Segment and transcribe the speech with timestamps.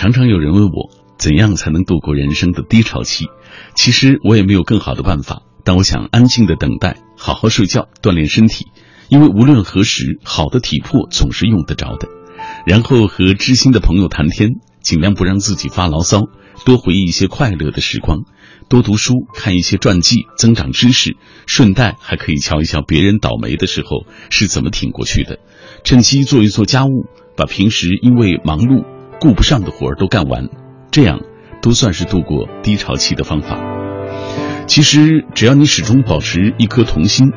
[0.00, 0.88] 常常有人问我，
[1.18, 3.26] 怎样才能度过人生的低潮期？
[3.74, 8.68] 其实我也没有更好的办法，但我想安静的等待，好好睡觉，锻炼身体，
[9.10, 12.08] 因为无论何时，好的体魄总是用得着的。
[12.64, 16.22] 然后和知心的朋友谈天，尽量不让自己发牢骚，
[16.64, 18.20] 多回忆一些快乐的时光，
[18.70, 25.40] 多读书，看一些传记，增长知识，顺带还可以瞧一瞧别人倒霉的时候是怎么挺过去的，
[25.84, 27.04] 趁机做一做家务，
[27.36, 28.86] 把平时因为忙碌
[29.20, 30.48] 顾不上的活儿都干完，
[30.90, 31.20] 这样
[31.62, 33.60] 都算是度过低潮期的方法。
[34.66, 37.30] 其实只要你始终保持一颗童心。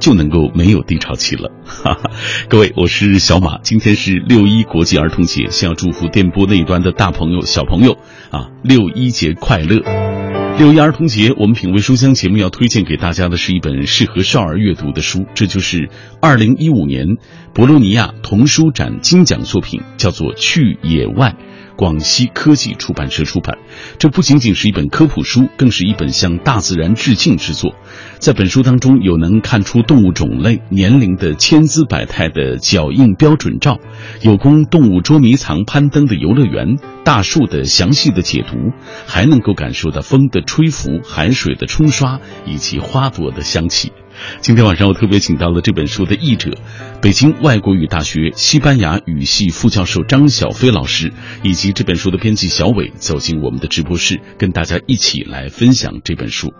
[0.00, 1.52] 就能够没有低潮期了，
[2.48, 7.98] 各位，我是小马，今天是六一国际儿童节，先要祝福电波那一端的大朋友、小朋友
[8.30, 9.82] 啊，六一节快乐！
[10.60, 15.88] 六一儿童节，我们品味书香节目要推荐给大家的是一本适合少儿阅读的书，这就是
[16.20, 17.16] 二零一五年
[17.54, 21.30] 博洛尼亚童书展金奖作品，叫做《去野外》。
[21.80, 23.56] 广西科技出版社出版，
[23.98, 27.74] 这不仅仅是一本科普书，更是一本向大自然致敬之作。
[28.18, 33.78] 在本书当中，有能看出动物种类、年龄的千姿百态的脚印标准照，
[34.20, 38.58] 有供动物捉迷藏、攀登的游乐园，大树的详细的解读，
[39.06, 43.90] 还能够感受到风的吹拂、海水的冲刷以及花朵的香气。
[44.40, 46.56] 今天晚上我特别请到了这本书的译者，
[47.02, 51.12] 北京外国语大学西班牙语系副教授张小飞老师，
[51.42, 56.52] 以及这本书的编辑小伟，走进我们的直播室，跟大家一起来分享这本书。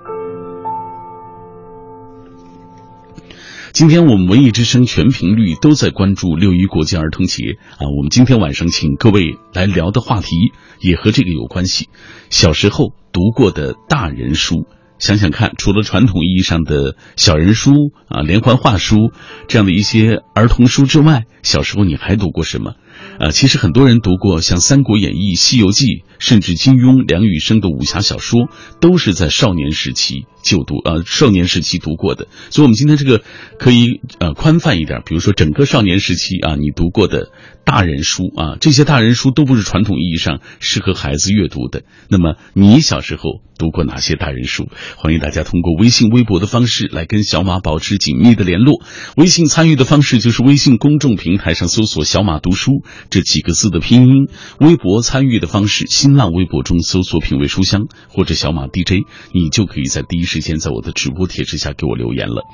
[3.73, 11.89] 今天我们文艺之声全频率都在关注六一国际儿童节啊，我们今天晚上请各位来聊的话题也和这个有关系，
[12.31, 14.67] 小时候读过的大人书。
[15.01, 17.73] 想想看，除了传统意义上的小人书
[18.07, 19.11] 啊、连环画书
[19.49, 22.75] 这样的一些儿童书之外，小时候你还读过什么？
[23.19, 25.87] 呃，其实很多人读过像《三国演义》《西游记》，
[26.19, 28.49] 甚至金庸、梁羽生的武侠小说，
[28.81, 32.29] 都是在少年时期就读，呃，少年时期读过的。
[32.51, 33.23] 所以，我们今天这个
[33.59, 37.31] 可以呃宽泛一点，比如说整个少年时期啊，你读过的
[37.65, 41.85] 大人书啊，这些大人书都不是传统意义上适合孩子阅读的。
[42.09, 44.69] 那么，你小时候读过哪些大人书？
[44.97, 48.83] 欢迎大家通过微信、微博的方式来跟小马保持紧密的联络。
[49.17, 52.83] 微信参与的方式就是微信公众平台上搜索“小马读书”。
[53.11, 62.45] 这几个字的拼音，微博参与的方式，新浪微博中搜索“品味书香”或者“小马 DJ”，你就可以在第一时间在我的直播帖之下给我留言了。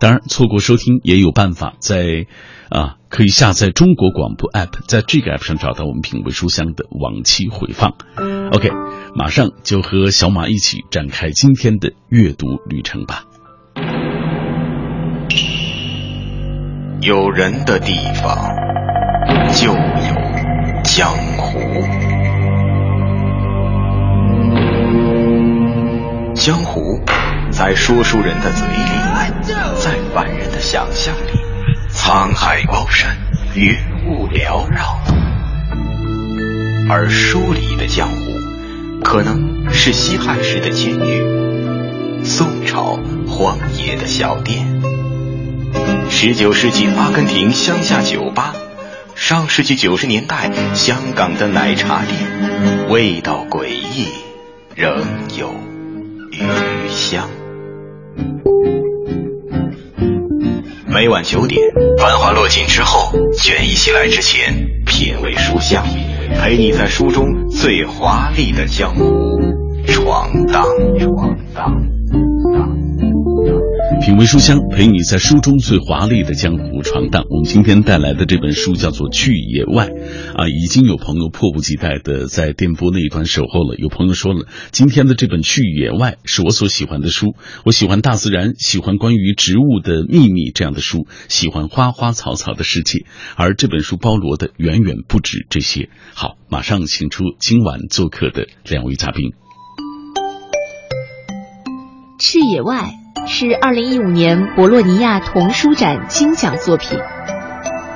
[0.00, 2.26] 当然，错过收听也有办法，在
[2.68, 7.94] 啊可以下载中国广播 app，在这个 app 上找到我们品味书香的往期回放。
[8.52, 8.70] OK，
[9.14, 13.24] 马上就和小马一起展开今天的阅读旅程吧。
[17.02, 18.50] 有人的地方。
[19.52, 19.74] 就有
[20.82, 21.58] 江湖，
[26.34, 26.80] 江湖
[27.50, 28.74] 在说书人的嘴里，
[29.74, 31.38] 在凡人的想象里，
[32.04, 33.16] 沧海高山，
[33.54, 33.76] 云
[34.08, 34.98] 雾缭绕。
[36.90, 42.98] 而书里的江湖，可能是西汉时的监狱，宋朝
[43.28, 44.82] 荒野的小店，
[46.10, 48.52] 十九世纪阿根廷乡下酒吧。
[49.14, 54.08] 上世纪九十年代，香港的奶茶店，味道诡异，
[54.74, 55.04] 仍
[55.38, 55.54] 有
[56.32, 57.28] 余香。
[61.02, 61.60] 每晚九点，
[61.98, 64.54] 繁华落尽之后，倦意袭来之前，
[64.86, 65.84] 品味书香，
[66.40, 69.36] 陪你在书中最华丽的江湖
[69.84, 70.62] 闯荡
[71.00, 72.91] 闯荡。
[74.02, 77.24] 品味书香，陪你在书中最华丽的江湖闯荡。
[77.30, 79.90] 我们今天带来的这本书叫做《去野外》，
[80.36, 83.76] 啊，已经有朋友迫不及待的在电波那一端守候了。
[83.76, 87.36] 有朋友说了，今天的这本《去野外》是我所喜欢的书。
[87.64, 93.06] 我喜欢大自然，喜欢关于植物的秘密这样的书，喜欢花花草草的世界。
[93.36, 95.90] 而这本书包罗的远远不止这些。
[96.12, 99.30] 好，马上请出今晚做客的两位嘉宾，
[102.18, 102.96] 《去野外》。
[103.24, 106.98] 是二零一五年博洛尼亚童书展金奖作品。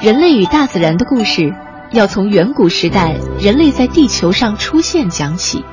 [0.01, 1.53] 人类与大自然的故事，
[1.91, 5.65] 要从远古时代人类在地球上出现讲起。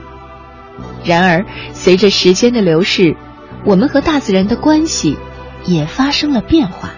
[1.03, 3.15] 然而，随着时间的流逝，
[3.63, 5.17] 我们和大自然的关系
[5.65, 6.89] 也发生了变化。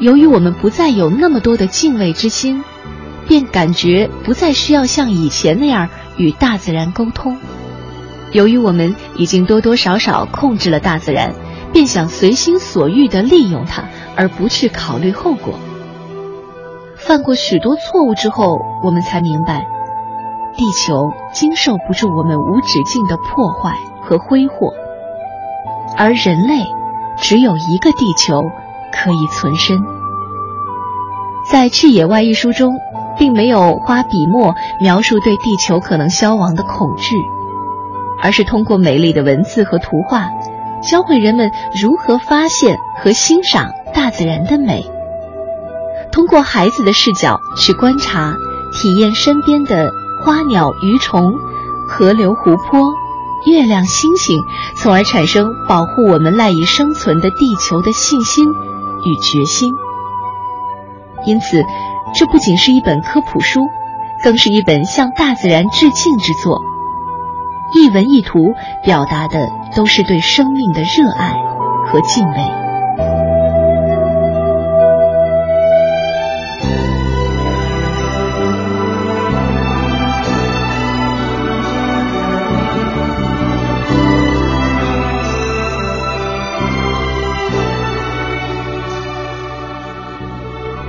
[0.00, 2.64] 由于我们不再有那么多的敬畏之心，
[3.28, 7.38] 便感觉不再需要像以前那样与大自然沟通。
[8.32, 11.32] 由于我们已经多多少少控制了大自然。
[11.72, 13.84] 便想随心所欲地利用它，
[14.16, 15.54] 而不去考虑后果。
[16.96, 19.66] 犯过许多错误之后，我们才明白，
[20.56, 24.72] 地球经受不住我们无止境的破坏和挥霍，
[25.96, 26.64] 而人类
[27.16, 28.42] 只有一个地球
[28.92, 29.78] 可以存身。
[31.50, 32.78] 在《去野外》一书中，
[33.18, 37.16] 并没有花笔墨描述对地球可能消亡的恐惧，
[38.22, 40.30] 而是通过美丽的文字和图画，
[40.88, 41.50] 教会人们
[41.80, 44.84] 如何发现和欣赏大自然的美。
[46.10, 48.34] 通过孩子的视角去观察、
[48.72, 49.90] 体验身边的
[50.24, 51.32] 花鸟鱼虫、
[51.88, 52.92] 河流湖泊、
[53.46, 54.38] 月亮星星，
[54.76, 58.46] 从而产生保护我们赖以生存的地球的信心
[59.04, 59.72] 与决心。
[61.24, 61.62] 因此，
[62.14, 63.60] 这不仅是一本科普书，
[64.22, 66.60] 更是一本向大自然致敬之作。
[67.74, 71.32] 一文一图表达的都是对生命的热爱
[71.86, 72.61] 和敬畏。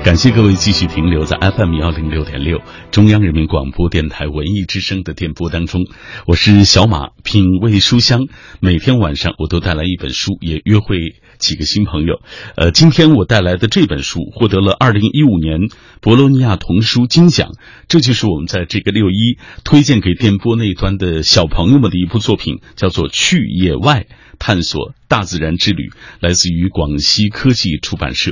[0.04, 2.60] 感谢各位继续停留在 FM 幺零六点六
[2.92, 5.86] 中央人民广播电台文艺之声的电波当中，
[6.28, 8.28] 我是小马，品味书香。
[8.60, 10.98] 每天晚上我都带来一本书，也约会
[11.38, 12.20] 几个新朋友。
[12.58, 15.70] 呃，今天我带来的这本书获得了二零一五年
[16.02, 17.52] 博洛尼亚童书金奖，
[17.88, 24.02] 这就是我们在这个六一推荐给电波那一端的小朋友们的一部作品，叫做《去野外》。
[24.40, 28.32] 探索大自然之旅，来自于广西科技出版社。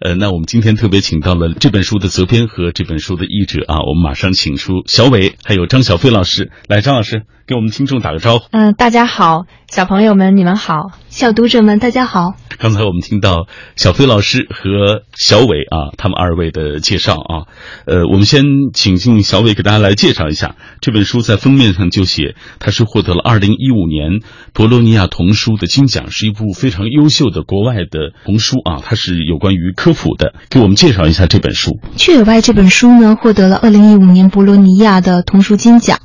[0.00, 8.44] 呃，那我们今天特别请到了这本书的责编和这本书的译者啊，我们马上请出小伟还有张小飞老师来，张老师给我们听众打个招呼。
[8.52, 12.34] 嗯，大家好，小朋友们你们好，小读者们大家好。
[12.60, 17.50] 刚才我们听到小飞老师和小伟啊，他们二位的介绍啊，
[17.86, 24.20] 呃，我们先请进小伟给大家来介绍一下这本书，在封面上就写它是获得了二零一五年
[24.52, 31.78] 博洛尼亚童书的金奖，是一部非常优秀的国外的童书啊，它是有关于科普的，给我们介绍一下这本书。
[31.96, 35.98] 去野外这本书呢，获得了二零一五年博洛尼亚的童书金奖，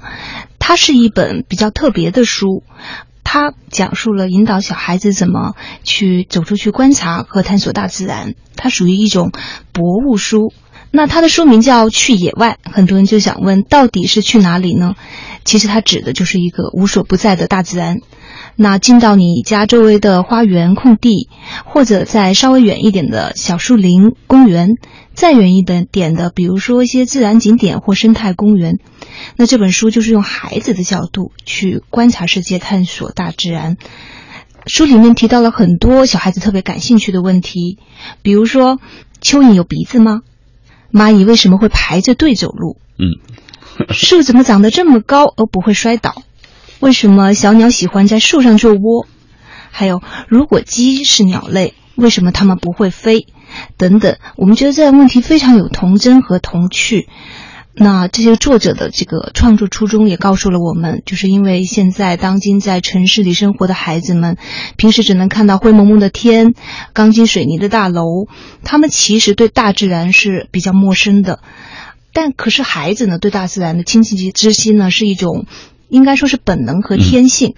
[0.57, 2.63] 它是一本比较特别的书。
[3.25, 9.33] 它讲述了引导小孩子怎么去走出去观察和探索大自然，它属于一种
[9.73, 10.53] 博物书。
[10.91, 14.95] 那它的书名叫《去野外》，很多人就想问，到底是去哪里呢？
[15.45, 17.99] 其实它指的就是一个无所不在的大自然。
[18.57, 21.29] 那进到你家周围的花园空地，
[21.65, 24.69] 或者在稍微远一点的小树林公园，
[25.13, 28.79] 再远一点点的，比如说一些自然景点或生态公园，
[29.35, 33.77] 那这本书就是用孩子的角度去观察世界、探索大自然。
[34.67, 37.77] 书里面提到了很多小孩子特别感兴趣的问题，
[38.21, 38.79] 比如说
[39.21, 40.21] 蚯蚓有鼻子吗？
[40.91, 42.77] 蚂蚁为什么会排着队走路？
[42.97, 43.19] 嗯，
[43.91, 46.23] 树怎么长得这么高而不会摔倒？
[46.79, 49.07] 为什么小鸟喜欢在树上做窝？
[49.71, 53.27] 还有，如果鸡是鸟类，为什么它们不会飞？
[53.77, 57.07] 等等，我们觉得这个问题非常有童真和童趣。
[57.77, 64.37] 那这些作者的这个创作初衷也告诉了我们，就是因为现在当今在城市里生活的孩子们，
[64.77, 66.53] 平时只能看到灰蒙蒙的天、
[66.93, 68.27] 钢筋水泥的大楼，
[68.63, 71.39] 他们其实对大自然是比较陌生的。
[72.15, 75.45] 但可是孩子呢，对大自然的亲近之心呢，是一种。
[75.87, 77.53] 应该说是本能和天性，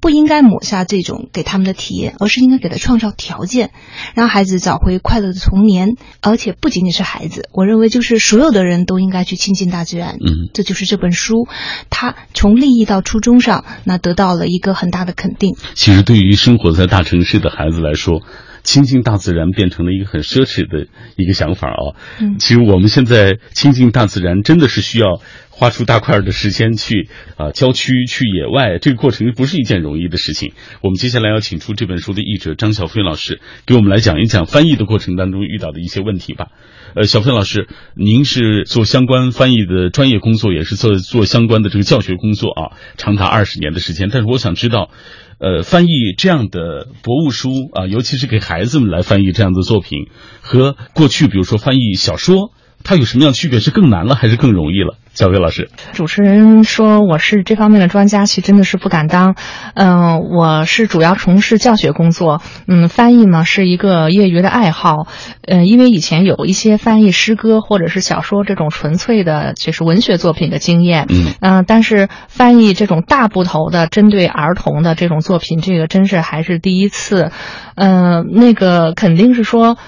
[0.00, 3.70] 不应该抹杀这种给他们的体验，而是应该给他创造条件，
[4.14, 5.90] 让孩子找回快乐的童年。
[6.22, 10.14] 而且不仅仅是孩子，我认为就是所有的人都应该去亲近大自然。
[10.14, 11.46] 嗯，这就是这本书，
[11.90, 15.54] 它从利益到初衷上，那得到了一个很大的肯定。
[15.74, 18.22] 其实对于生活在大城市的孩子来说，
[18.66, 21.96] 亲近大自然变成了一个很奢侈的一个想法啊。
[22.20, 25.22] 嗯，其实我们现在亲近大自然真的是需要。
[25.58, 27.08] 花出大块的时间去
[27.38, 30.52] 啊郊区去野外，这个过程不是一件容易的事情。
[30.82, 36.48] 我们接下来要请出这本书的译者张小飞老师，给我们来讲一讲翻译的过程当中遇到的一些问题吧。
[36.94, 44.10] 呃，小飞老师，您是做相关翻译的专业工作，也是做做相关的这个教学工作啊，长达二十年的时间。
[44.12, 44.90] 但是我想知道，
[45.38, 50.08] 呃，翻译这样的博物书啊，尤其是给孩子们来翻译这样的作品，
[50.40, 52.52] 和过去比如说翻译小说。
[52.84, 53.58] 它有什么样的区别？
[53.58, 54.96] 是更难了还是更容易了？
[55.16, 59.34] 小魏老师，主持人说我是这方面的专家，其实真的是不敢当。
[59.72, 62.42] 嗯，我是主要从事教学工作。
[62.68, 65.06] 嗯，翻译呢是一个业余的爱好。
[65.40, 71.06] 嗯，因为以前有一些翻译诗歌或者是小说这种纯粹的，就是文学作品的经验。
[71.08, 77.30] 嗯，嗯，但是翻译这种大部头的针对儿童的这种作品，这个真是还是第一次。
[77.74, 79.78] 嗯，那个肯定是说。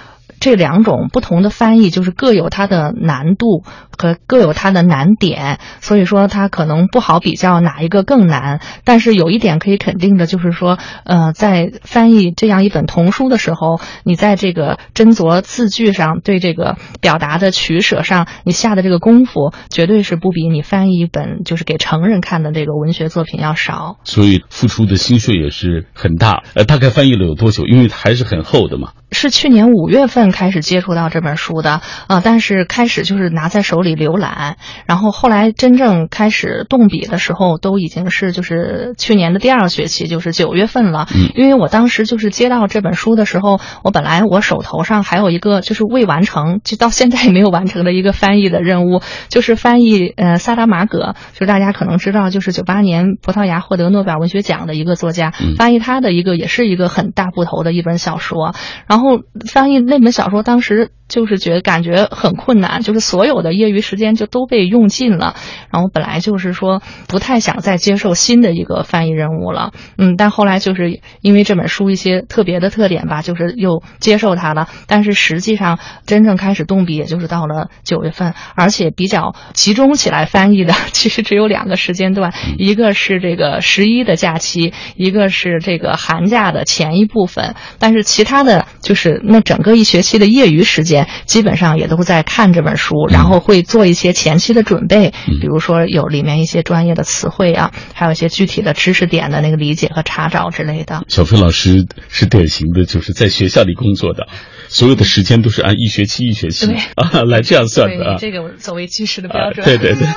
[0.40, 3.64] 这两种不同的翻译，就是各有它的难度
[3.97, 8.61] 和各有它的难点，所以说它可能不好比较哪一个更难。
[8.85, 23.99] 但是有一点可以肯定的，就是说，呃，在翻译这样一本童书的时候，你在这个斟酌字句上，对这个表达的取舍上，你下的这个功夫，绝对是不比你翻译一本就是给成人看的这个文学作品要少。
[24.04, 26.42] 所以付出的心血也是很大。
[26.54, 27.66] 呃，大概翻译了有多久？
[27.66, 28.92] 因为还是很厚的嘛。
[29.11, 34.56] 是去年五月份开始接触到这本书的，呃，但是开始就是拿在手里浏览，
[34.87, 41.06] 然后后来真正开始动笔的时候，都已经是就是去年的第二学期，就是九月份了。
[41.14, 58.54] 嗯，因为我当时就是接到这本书的时候，我本来我手头上还有一个就是未完成，就到现在也没有完成的一个翻译的任务，就是翻译呃萨达马戈，就大家可能知道，就是九八年葡萄牙获得诺贝尔文学奖的一个作家，翻译他的一个也是一个很大部头的一本小说，
[58.87, 65.35] 然后翻译那本小说，当时就是觉得感觉很困难，就是所有的业余时间就都被用尽了。
[65.73, 74.69] 然后本来就是说不太想再接受新的一个翻译任务了，嗯，但后来就是因为这本书一些特别的特点吧，就是又接受它了。
[74.87, 88.67] 但是实际上真正开始动笔，也就是到了九月份，而且比较集中起来翻译的， 其实只有两个时间段，一个是这个十一的假期，一个是这个寒假的前一部分，但是其他的。
[88.83, 101.05] 就是那整个一学期的业余时间，基本上也都在看这本书，然后会做一些前期的准备，比如说有里面一些专业的词汇啊，还有一些具体的知识点的那个理解和查找之类的。
[101.09, 104.28] 小飞老师是典型的，就是在学校里工作的，
[104.69, 108.17] 所有的时间都是按一学期一学期啊来这样算的啊。
[108.19, 109.64] 这个作为计时的标准。
[109.64, 110.09] 对对对。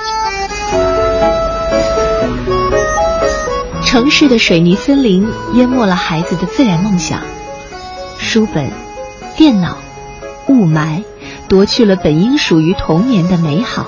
[3.84, 7.20] 城市的水泥森林淹没了孩子的自然梦想。
[8.18, 8.70] 书本、
[9.36, 9.76] 电脑、
[10.52, 11.02] 雾霾，
[11.48, 13.86] 夺去了本应属于童年的美好。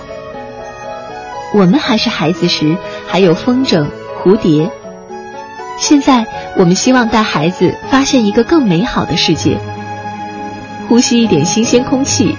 [1.52, 3.86] 我们还是孩子时，还有风筝、
[4.22, 4.70] 蝴蝶。
[5.78, 9.58] 现在，我们希望带孩子发现一个更美好的世界，
[10.88, 12.36] 呼吸一点新鲜空气，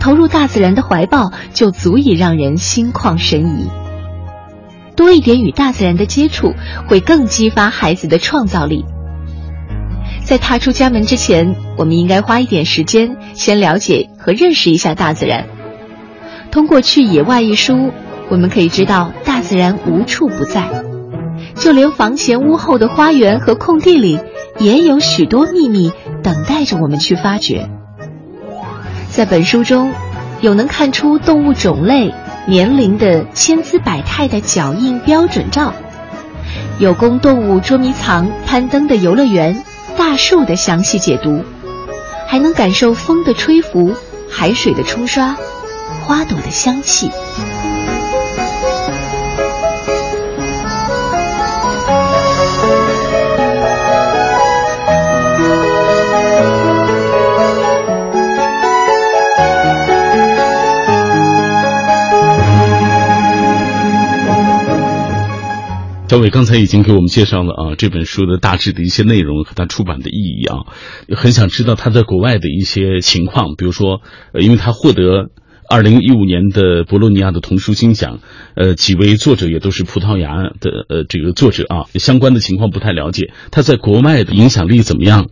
[0.00, 3.68] 投入大自然的怀抱，就足以让人心旷神怡。
[4.96, 6.54] 多一点与大自然的接触，
[6.88, 8.84] 会更激发孩子的创造力。
[10.28, 15.46] 在踏出家门之前，我们应该花一点时间，先了解和认识一下大自然。
[16.50, 17.92] 通过《去野外》一书，
[18.28, 20.68] 我们可以知道大自然无处不在，
[21.54, 24.20] 就连房前屋后的花园和空地里，
[24.58, 25.92] 也有许多秘密
[26.22, 27.70] 等待着我们去发掘。
[29.08, 29.94] 在本书中，
[30.42, 32.12] 有能看出动物种类、
[32.46, 35.72] 年龄的千姿百态的脚印标准照，
[36.78, 39.64] 有供动物捉迷藏、攀登的游乐园。
[39.98, 41.44] 大树的详细解读，
[42.28, 43.92] 还能感受风的吹拂、
[44.30, 45.36] 海水的冲刷、
[46.06, 47.10] 花朵的香气。
[66.08, 70.64] 小伟刚才已经给我们介绍了啊这本书的大致的一些内容和它出版的意义啊，
[71.14, 74.00] 很想知道他在国外的一些情况，比如说，
[74.32, 75.28] 呃，因为他获得
[75.68, 78.20] 二零一五年的博洛尼亚的童书金奖，
[78.54, 85.28] 呃，几位作者也都是葡萄牙的呃这个作者啊，相关的情况不太了解，他在国外的影响力怎么样？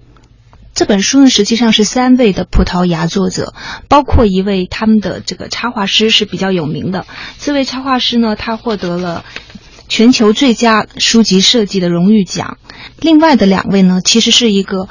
[0.75, 3.55] 这本书呢，实际上是三位的葡萄牙作者，
[3.89, 7.07] 包括一位他们的这个插画师是比较有名的，
[7.39, 9.25] 这位插画师呢，他获得了。
[9.89, 12.59] 全球最佳书籍设计的荣誉奖，
[13.01, 14.89] 另外的两位呢，其实是一个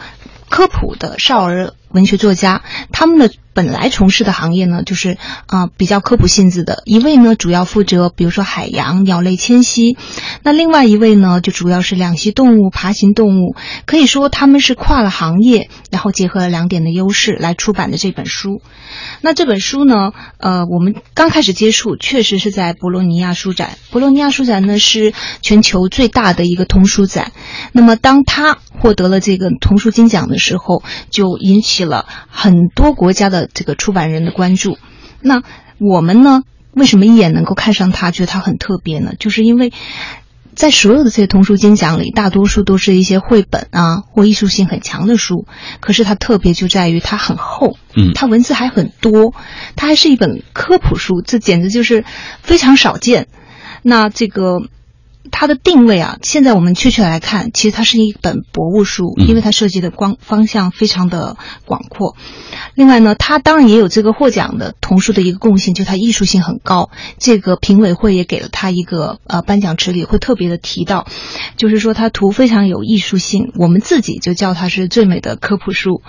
[0.50, 3.32] 科普的少儿文学作家，他们的。
[3.56, 6.84] 本来从事的行业呢，就是啊比较科普性质的。
[6.84, 9.98] 一位呢主要负责，比如说海洋鸟类迁徙，
[10.44, 13.56] 那另外一位呢就主要是两栖动物、爬行动物。
[13.86, 18.62] 可以说他们是跨了行业，然后结合了两点的优势来出版的这本书。
[19.22, 23.78] 那这本书呢，呃，我们刚开始接触，确实是在博洛尼亚书展。
[23.90, 27.32] 博洛尼亚书展呢是全球最大的一个童书展。
[27.72, 33.45] 那么当他获得了这个童书金奖的时候，就引起了很多国家的。
[33.54, 34.78] 这个出版人的关注，
[35.22, 35.44] 那
[35.80, 36.44] 我们呢？
[36.72, 39.14] 为什么一眼能够看上他，觉得他很特别呢？
[39.18, 39.72] 就是因为
[40.56, 45.46] 在所有的这些童书金奖里，大多数都是一些绘本啊或艺术性很强的书，
[45.80, 49.34] 可是它特别就在于它很厚，嗯，它文字还很多，
[49.78, 52.04] 它还是一本科普书，这简直就是
[52.42, 53.28] 非常少见。
[53.82, 54.60] 那这个
[55.32, 62.16] 它的定位啊，现在我们确切来看，其实它是一本博物书，因为它涉及的光方向非常的广阔。
[62.74, 66.90] 另外呢，它当然也有这个获奖的童书的一个共性，就它艺术性很高。
[67.18, 71.08] 这个评委会也给了它一个呃颁奖池里会特别的提到，
[71.58, 76.02] 就是说它图非常有艺术性，我们自己就叫它是最美的科普书。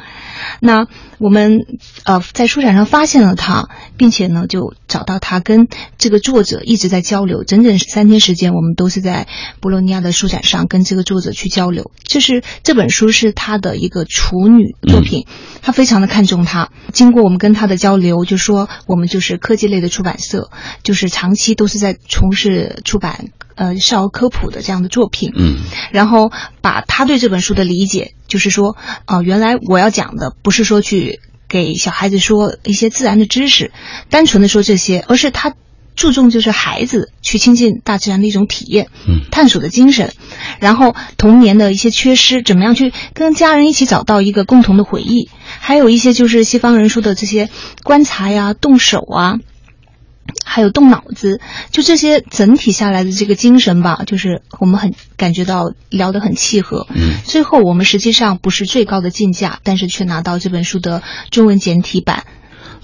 [0.61, 0.87] 那
[1.19, 1.61] 我们
[2.05, 5.69] 呃在书展上发现了它，并且呢就找到它跟
[5.99, 9.27] 这个作者一直在交流，整整三天时间，我们都是在
[9.61, 11.91] 博洛尼亚的书展上跟这个作者去交流。
[12.05, 15.27] 就是这本书是他的一个处女作品，
[15.63, 16.71] 他非常的看重它。
[16.93, 20.51] 经过我们跟他的交流，就说我们就是科技类的出版社，
[20.83, 25.33] 就是长期都是在从事出版呃少儿科普的这样的作品。
[25.37, 25.59] 嗯，
[25.93, 33.71] 然后把他对这本书的理解，就是说，啊、原来我要讲的不是说去给小孩子说一些自然的知识，
[34.11, 35.55] 单纯的说这些，而是他
[35.97, 40.13] 注重就是孩子去亲近大自然的一种体验，嗯探索的精神，
[40.61, 47.49] 然后童年的一些缺失，怎么样去跟家人一起找到一个共同的回忆，还有一些就是西方人说的这些
[47.83, 49.39] 观察呀、动手啊。
[50.45, 56.89] 还有动脑子，就这些整体下来的这个精神吧，就是我们很感觉到聊得很契合。
[56.93, 62.25] 嗯，最后我们实际上不是最高的竞价，但是却拿到这本书的中文简体版。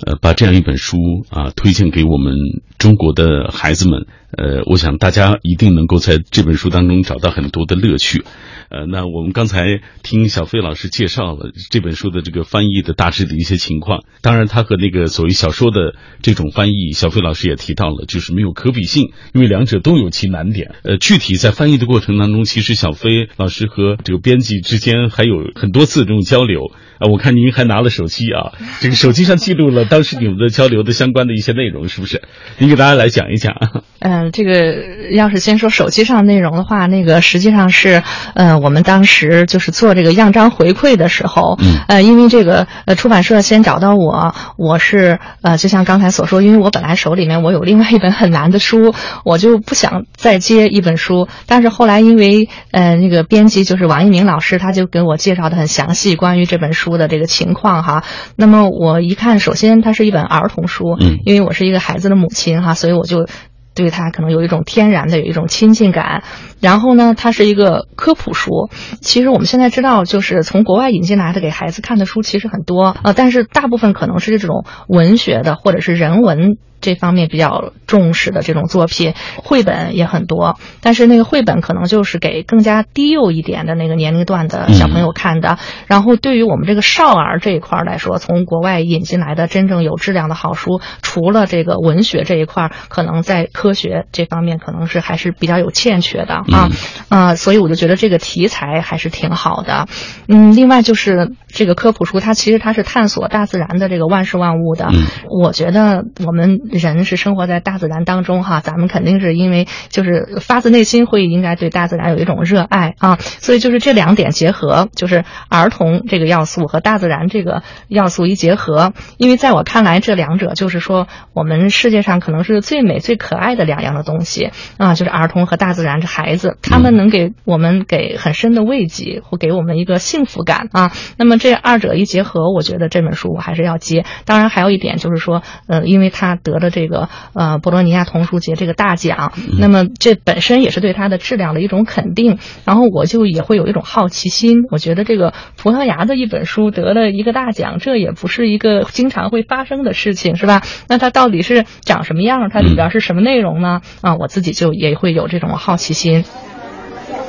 [0.06, 0.96] 呃，把这样一本书
[1.30, 2.34] 啊推荐给我们
[2.78, 8.24] 中国的孩子们，呃，我想大家一定能够在这本书当中找到很多的乐趣。
[8.70, 20.74] 呃，那我们刚才听小飞老师介绍了这本书的这个翻译的大致的一些情况，当然它和那个所谓小说的这种翻译，小飞老师也提到了，就是没有可比性，因为两者都有其难点。
[20.84, 26.72] 呃，具体在翻译的过程当中，其实小飞老师和这个编辑之间还有很多次这种交流。
[26.98, 32.22] 啊，我看您还拿了手机啊，这个手机上记录了当时你们的交流的相关的一些内容，是不是？
[32.58, 33.54] 您给大家来讲一讲。
[33.98, 38.02] 嗯，这个要是先说手机上内容的话，那个实际上是，
[38.34, 58.04] 呃，我们当时就是做这个样章回馈的时候，嗯呃，因为这个呃出版社先找到我，我是呃就像刚才所说，因为我本来手里面我有另外一本很难的书，我就不想再接一本书，但是后来因为呃那个编辑就是王一鸣老师，他就给我介绍的很详细关于这本书的这个情况哈，
[58.36, 63.26] 那么我一看，首先它是一本儿童书，嗯因为我是一个孩子的母亲哈，所以我就。
[63.74, 66.22] 对他可能有一种天然的有一种亲近感，
[66.60, 68.68] 然后呢，它是一个科普书。
[69.00, 85.58] 其实我们现在知道，就是从国外引进来的给孩子看的书其实很多，呃，但是大部分可能是这种文学的或者是人文这方面比较重视的这种作品，绘本也很多，但是那个绘本可能就是给更加低幼一点的那个年龄段的小朋友看的。
[85.86, 96.68] 然后对于我们这个少儿这一块儿来说，从国外引进来的真正有质量的好书，除了这个文学这一块儿，可能在科学这方面可能是还是比较有欠缺的啊，
[97.08, 99.86] 啊、所以我就觉得这个题材还是挺好的。
[100.26, 104.88] 嗯，另外就是这个科普书，它其实它是探索大自然的这个万事万物的。
[104.90, 130.92] 嗯我觉得我们人是生活在大自然当中哈，咱们肯定是因为就是发自内心会应该对大自然有一种热爱啊，所以就是这两点结合，就是儿童这个要素和大自然这个要素一结合，因为在我看来，这两者就是说我们世界上可能是最美最可爱的两样的东西啊，就是儿童和大自然这孩子，他们能给我们给很深的慰藉，或给我们一个幸福感啊。
[131.16, 134.04] 那么这二者一结合，我觉得这本书我还是要接。
[134.24, 142.38] 当然还有一点就是说，呃，因为他得了这个呃博洛尼亚童书节这个大奖，那么这本身也是对它的质量的一种肯定。
[142.64, 150.62] 然后我就也会有一种好奇心，我觉得这个葡萄牙的一本书得了一个大奖，这也不是一个经常会发生的事情，是吧？
[150.88, 152.48] 那它到底是长什么样？
[152.50, 153.80] 它里边是什么内容呢？
[154.00, 156.24] 啊，我自己就也会有这种好奇心。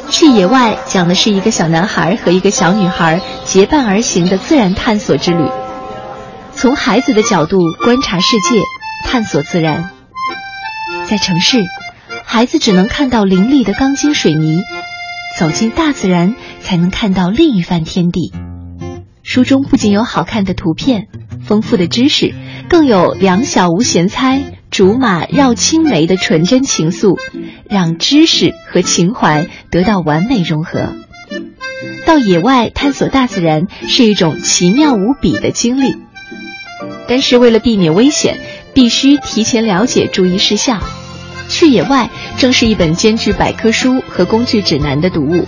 [0.09, 5.43] 去野外讲的是一个小男孩和一个小女孩结伴而行的自然探索之旅，
[6.51, 8.59] 从孩子的角度观察世界，
[9.03, 9.89] 探索自然。
[11.07, 11.61] 在城市，
[12.23, 14.61] 孩子只能看到林立的钢筋水泥，
[15.39, 18.33] 走进大自然才能看到另一番天地。
[19.21, 21.07] 书中不仅有好看的图片、
[21.45, 22.33] 丰富的知识，
[22.69, 27.17] 更有两小无嫌猜、竹马绕青梅的纯真情愫，
[27.69, 30.93] 让知识和情怀得到完美融合。
[32.05, 35.95] 到野外探索大自然是一种奇妙无比的经历，
[37.07, 38.39] 但是为了避免危险，
[38.73, 40.81] 必须提前了解注意事项。
[41.49, 45.47] 去野外正是一本兼具百科书和工具指南的读物，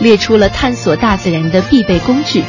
[0.00, 2.42] 列出了探索大自然的必备工具。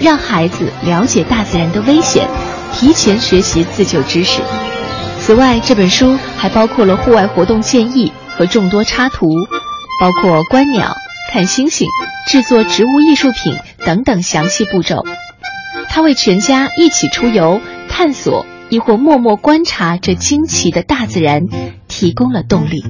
[0.00, 2.26] 让孩子了解大自然的危险，
[2.74, 4.40] 提前学习自救知识。
[5.20, 9.28] 此外，这本书还包括了户外活动建议和众多插图，
[10.00, 10.92] 包括观鸟、
[11.32, 11.86] 看星星、
[12.30, 15.04] 制作植物艺术品等等详细步骤。
[15.88, 21.46] 他为全家一起出游、探索，亦或默默观察这惊奇的大自然，
[21.86, 22.82] 提供了动力。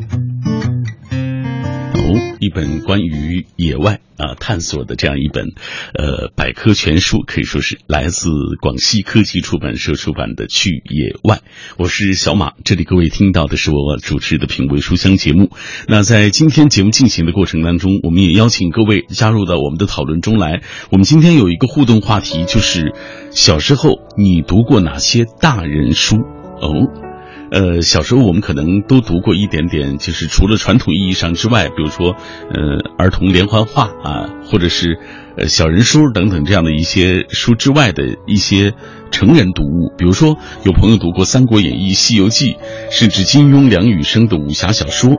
[2.40, 5.46] 一本关于野外啊探索的这样一本，
[5.94, 8.28] 呃百科全书，可以说是来自
[8.60, 11.36] 广西科技出版社出版的《去野外》。
[11.78, 15.50] 我是小马，这里各位听到的是我主持的品味书香节目。
[15.88, 20.62] 那在今天节目进行的过程当中，我们也邀请各位加入到我们的讨论中来。
[20.90, 22.92] 我们今天有一个互动话题，就是
[23.30, 26.16] 小时候你读过哪些大人书？
[26.60, 27.13] 哦。
[27.50, 32.16] 呃，小时候我们可能都读过一点点，就是除了传统意义上之外，比如说，
[32.50, 34.98] 呃，儿童连环画啊，或者是
[35.36, 38.72] 呃小人书等等这样的一些书之外的一些
[39.10, 42.52] 成人读物，比如说有朋友读过《三国演义》《西游记》，
[42.90, 45.10] 甚至金庸、梁羽生的武侠小说，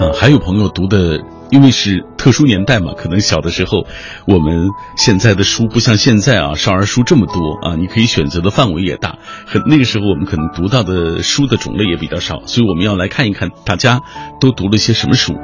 [0.00, 1.20] 啊，还有朋友读的。
[1.50, 3.86] 因为是特殊年代嘛，可能小的时候，
[4.26, 9.18] 我们现在的书不像现在啊，少儿书这么多啊，你可以选择的范围也大。
[9.46, 14.00] 很那个时候，我们可能读到的书的种类也比较少，所以我们要来看一看大家
[14.40, 15.34] 都读了些什么书。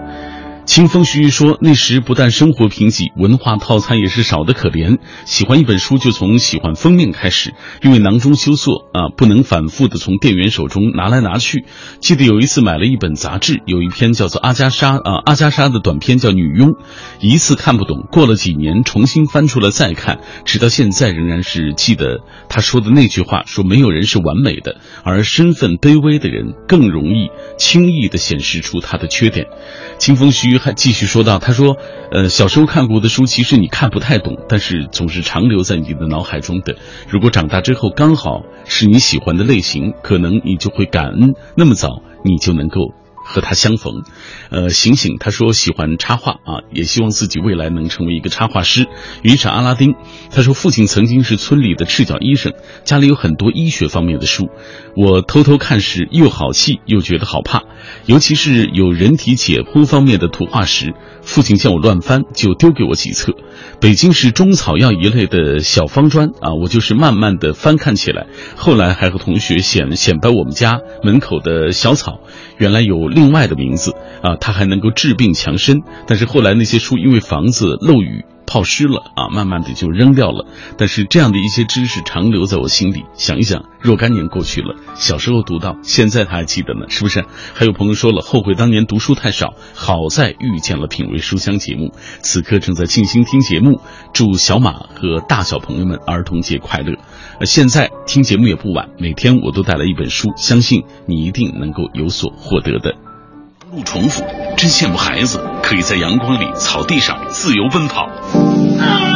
[0.66, 4.98] 清风徐徐说：“那时不但生活贫瘠，文化套餐也是少得可怜。
[5.26, 11.66] 喜欢一本书，就从喜欢封面开始，因为囊中羞涩啊，不能反复的从店员手中拿来拿去。
[12.00, 16.70] 记得有一次买了一本杂志，有一篇叫做阿加莎啊阿加莎的短篇叫《女佣》，
[17.20, 29.46] 一次看不懂，过了几年重新翻出来再看，直到现在仍然是记得他说的那句话：说没有人是完美的，而身份卑微的人更容易轻易的显示出他的缺点。”
[29.98, 31.76] 清风徐还继续说道：“他说，
[32.10, 36.76] 呃，小时候看过的书，其实你看不太懂，但是总是长留在你的脑海中的。
[37.08, 44.04] 如果长大之后刚好是你喜欢的类型，可能你就会感恩那么早，你就能够。”和他相逢，
[44.50, 48.86] 呃，醒醒，他说喜欢插画啊，也希望自己未来能成为一个插画师。
[49.22, 49.94] 于是阿拉丁，
[50.30, 52.52] 他说父亲曾经是村里的赤脚医生，
[52.84, 54.50] 家里有很多医学方面的书，
[54.94, 57.62] 我偷偷看时又好气又觉得好怕，
[58.06, 60.92] 尤其是有人体解剖方面的图画时，
[61.24, 63.32] 父亲见我乱翻，就丢给我几册。
[63.80, 72.20] 北京市中草药一类的小方砖啊，我就是慢慢的翻看起来，后来还和同学显显摆我们家门口的小草。
[72.58, 75.82] 原来有另外的名字啊，它还能够治病强身。
[76.06, 80.46] 但是后来那些书因为房子漏雨泡湿了啊，慢慢的就扔掉了。
[80.76, 83.04] 但是这样的一些知识长留在我心里。
[83.14, 87.24] 想一想，若干年过去了，小时候读到，现在他还记得呢，是不是？
[87.54, 91.92] 还有朋友说了，后悔当年读书太少，好在遇见了品味书香节目。
[92.22, 93.80] 此刻正在静心听节目，
[94.12, 96.96] 祝小马和大小朋友们儿童节快乐。
[97.42, 102.94] 现在听节目也不晚，每天我都带来一本书，相信你一定能够有所获得的。
[103.70, 104.24] 不重复，
[104.56, 108.10] 真羡慕孩子可以在阳光里、草地上自由奔跑。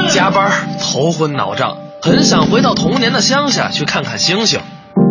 [0.08, 4.58] 加班头昏脑胀，很想回到童年的乡下去看看星星。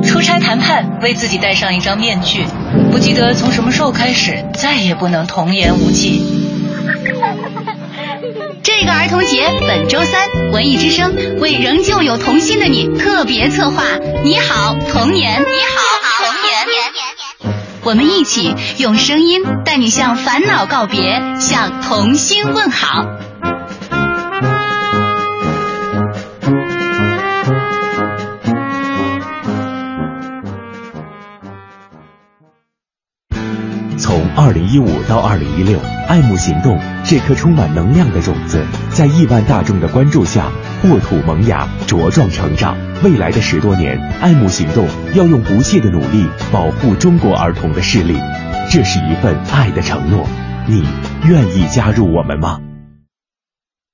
[0.03, 2.45] 出差谈判，为自己戴上一张面具，
[2.91, 6.23] 不记得从什么时候开始，再也不能童言无忌。
[8.63, 13.83] 这个儿童节，本周三，文艺之声为仍旧有童心的你特别策划。
[14.23, 15.39] 你好，童年！
[15.39, 15.86] 你好！
[17.87, 23.05] 我们一起用声音带你向烦恼告别，向童心问好。
[34.47, 40.49] 二零一五到二零一六，爱慕行动这颗充满能量的种子，在亿万大众的关注下，
[40.81, 42.77] 破土萌芽，茁壮成长。
[43.03, 48.17] 未来的十多年，爱慕行动要用不懈的努力保护中国儿童的视力，
[48.71, 50.25] 这是一份爱的承诺。
[50.65, 50.81] 你
[51.25, 52.61] 愿意加入我们吗？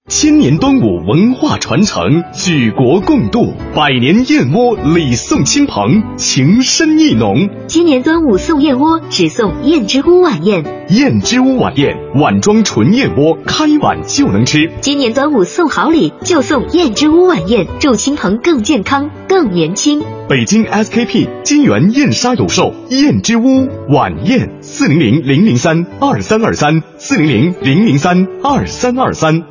[0.09, 7.49] 千年端午文化传承，举国共度，百年燕窝礼送亲朋，情深意浓。
[7.67, 10.61] 今年端午送燕窝，只送燕之屋晚宴。
[10.89, 14.69] 燕之屋晚宴，碗装纯燕窝，开碗就能吃。
[14.81, 20.03] 今年端午送好礼，就送燕之屋晚宴，祝亲朋更健康、更年轻。
[20.27, 29.43] 北京 SKP 金源燕莎有售燕之屋晚宴，四零零零零三二三二三，四零零零零三二三二三。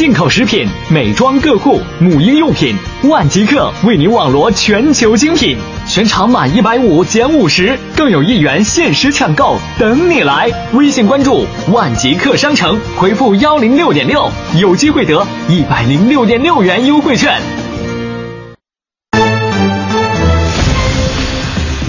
[0.00, 10.50] 进口食品、美妆个护、母婴用品，万极客为您网罗全球精品，全场满一百五减五十，更有一元限时抢购等你来！
[10.72, 14.26] 微信关注万极客商城，回复幺零六点六，
[14.58, 17.38] 有机会得一百零六点六元优惠券。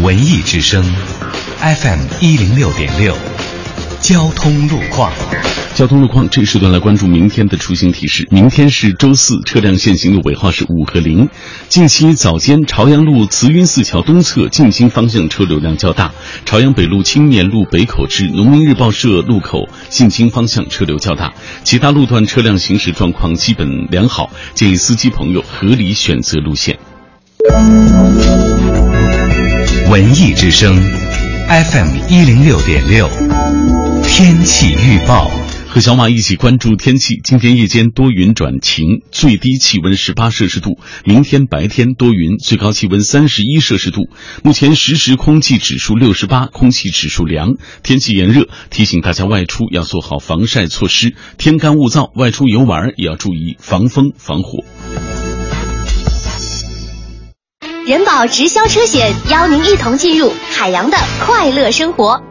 [0.04, 0.84] 文艺之声
[1.62, 3.16] FM 一零六点六，
[4.02, 5.14] 交通路况。
[5.74, 8.28] 交通路况，这一时段来关注明天的出行提示。
[8.30, 11.28] 明天是周四，车辆限行的尾号是五和零。
[11.70, 16.12] 近期早间，朝阳路慈云寺桥东侧进京方向车流量较大；
[16.46, 21.34] 朝阳北路青年路北口至农民日报社路口进京方向车流较大。
[21.64, 26.78] 其他路段车辆行驶状况基本良好，建议司机朋友合理选择路线。
[29.90, 30.76] 文艺之声
[31.48, 33.10] ，FM 一零六点六，
[34.04, 35.32] 天气预报。
[35.74, 37.22] 和小马一起关注天气。
[37.24, 40.78] 今天夜间多云转晴，最低气温十八摄氏度。
[41.06, 44.10] 明天白天多云，最高气温三十一摄氏度。
[44.44, 51.16] 目前实时空气指数六十八，空气指数良，天气炎热，提醒大家外出要做好防晒措施。
[51.38, 54.66] 天干物燥，外出游玩也要注意防风防火。
[57.88, 62.31] 人保直销车险邀您一同进入海洋的快乐生活。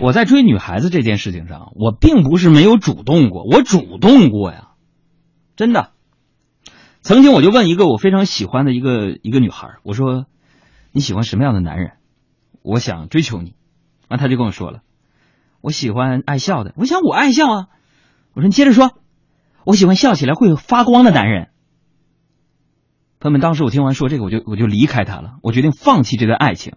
[0.00, 4.70] 我在追女孩子这件事情上，我并不是没有主动过，我主动过呀，
[5.56, 5.90] 真的。
[7.02, 10.24] 曾经我就问一个我非常喜欢的一个一个女孩，我说
[10.90, 11.92] 你喜欢什么样的男人？
[12.62, 13.54] 我想追求你。
[14.08, 14.80] 完，她就跟我说了，
[15.60, 16.72] 我喜欢爱笑的。
[16.76, 17.68] 我想我爱笑啊。
[18.32, 18.92] 我说你接着说，
[19.64, 21.50] 我喜欢笑起来会发光的男人。
[23.18, 26.74] 朋友们，当时我听完说这个，我就我就离开他了，我决定放弃这段爱情。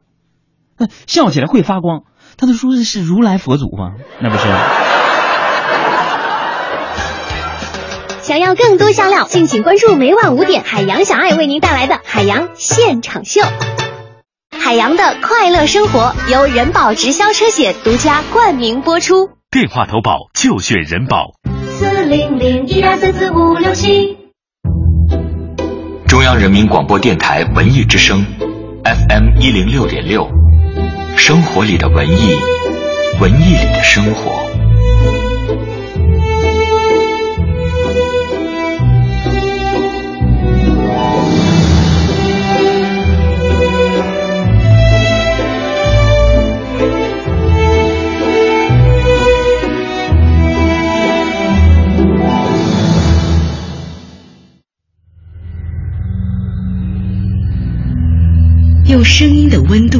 [1.07, 2.03] 笑起来会发光，
[2.37, 3.93] 他都说的是如来佛祖吗？
[4.19, 4.43] 那不是。
[8.21, 13.41] 想要更多香料，敬请关注每晚五点海洋小爱为您带来的海洋现场秀。
[14.57, 19.29] 海洋的快乐生活由人保直销车险独家冠名播出。
[19.51, 21.33] 电话投保就选人保。
[21.67, 24.17] 四零零一二三四五六七。
[26.07, 28.25] 中央人民广播电台文艺之声
[28.85, 30.42] ，FM 一零六点六。
[31.17, 32.35] 生活里的文艺，
[33.19, 34.43] 文艺里的生活。
[58.85, 59.99] 用声音的温度。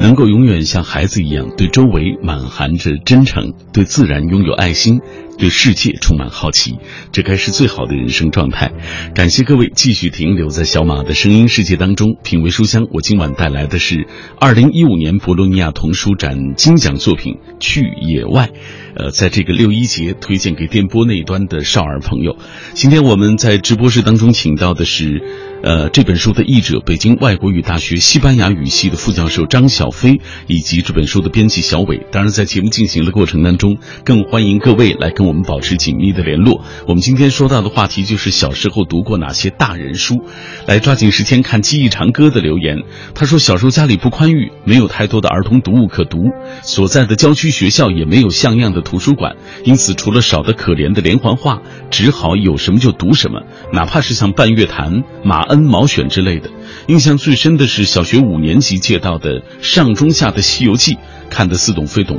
[0.00, 5.00] 能够永远像孩子一样，对周围满含着真诚，对自然拥有爱心，
[5.40, 6.76] 对世界充满好奇，
[7.12, 8.70] 这该是最好的人生状态。
[9.14, 12.86] 感谢各位继续停留在小马的声音世界当中，品味书香。
[12.92, 14.06] 我今晚带来的是
[14.38, 18.46] 二零一五年博洛尼亚童书展金奖作品《去野外》。
[18.92, 22.36] 呃，在这个六一节推荐给电波那一端的少儿朋友。
[22.74, 25.22] 今天我们在直播室当中请到的是，
[25.62, 32.04] 呃，这本书的译者，北京外国语大学西班牙语系的副教授张小飞，以及这本书的编辑小伟。
[32.10, 36.64] 当然，在节目进行的过程当中，更欢迎各位来跟我我们保持紧密的联络。
[36.88, 40.24] 我们今天说到的话题就是小时候读过哪些大人书。
[40.66, 42.78] 来抓紧时间看记忆长歌的留言，
[43.14, 46.24] 他说小时候家里不宽裕，没有太多的儿童读物可读，
[46.64, 48.80] 所在的郊区学校也没有像样的。
[48.80, 56.50] 图书馆，因此除了少得可怜的连环画，只好有什么就读什么，哪怕是像半月谈、马恩毛选之类的。
[56.88, 60.94] 印象最深的是小学五年级借到的上中下的《西游记》，
[61.28, 62.18] 看得似懂非懂。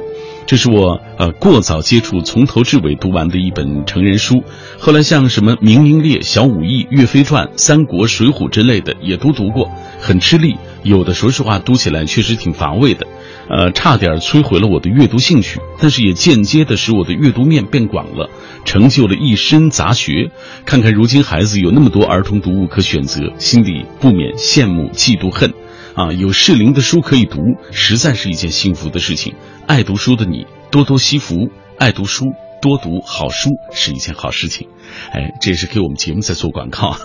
[0.52, 4.44] 这是我呃过早接触、从头至尾读完的一本成人书。
[4.78, 13.08] 后来像什么《明英烈》《小武艺》《岳飞传》《三国》《水浒》之类的也都读过，很吃力，有的说实话读起来确实挺乏味的。
[13.48, 18.30] 呃，差点摧毁了我的阅读兴趣，但是也间接的使我的阅读面变广了，
[18.66, 20.32] 成就了一身杂学。
[20.66, 25.54] 看看如今孩子有那么多儿童读物可选择，心里不免羡慕、嫉妒、恨。
[25.94, 27.40] 啊，有适龄的书可以读，
[27.72, 29.36] 实在是一件幸福的事情。
[29.68, 31.50] 爱读书的你，多多惜福。
[31.78, 32.28] 爱读书。
[32.62, 34.68] 多读好书是一件好事情，
[35.12, 36.96] 哎，这也是给我们节目在做广告。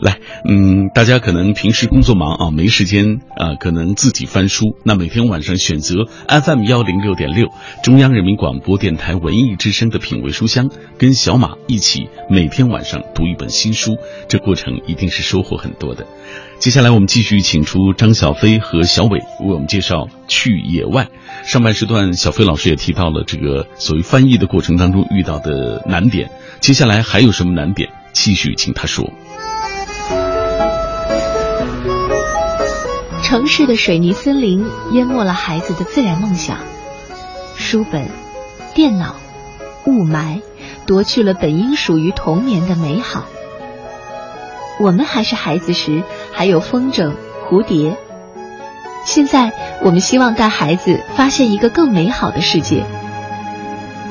[0.00, 4.76] 来，嗯，大家可能平时工作忙啊，没时间啊，可能自己翻书。
[4.84, 7.48] 那每天晚上选择 FM 幺零六点六，
[7.82, 13.96] 中央人民广播电台文艺之声的品味书香，跟小马一起每天晚上读一本新书，
[14.28, 16.06] 这过程一定是收获很多的。
[16.58, 21.08] 接下来我们继续请出张小飞和小伟为我们介绍去野外。
[21.44, 26.30] 上半时段，小飞老师也提到了这个所谓翻译的过程当中遇到的难点。
[26.60, 27.88] 接下来还有什么难点？
[28.12, 29.10] 继续请他说。
[33.22, 36.58] 城市的水泥森林淹没了孩子的自然梦想，
[37.56, 38.10] 书本、
[38.74, 39.16] 电脑、
[39.86, 40.42] 雾霾
[40.86, 43.24] 夺去了本应属于童年的美好。
[44.78, 47.14] 我们还是孩子时，还有风筝、
[47.48, 47.96] 蝴蝶。
[49.06, 52.84] 现在，我们希望带孩子发现一个更美好的世界，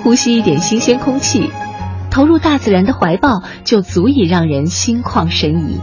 [0.01, 1.51] 呼吸一点新鲜空气，
[2.17, 5.79] 投入大自然的怀抱，就足以让人心旷神怡。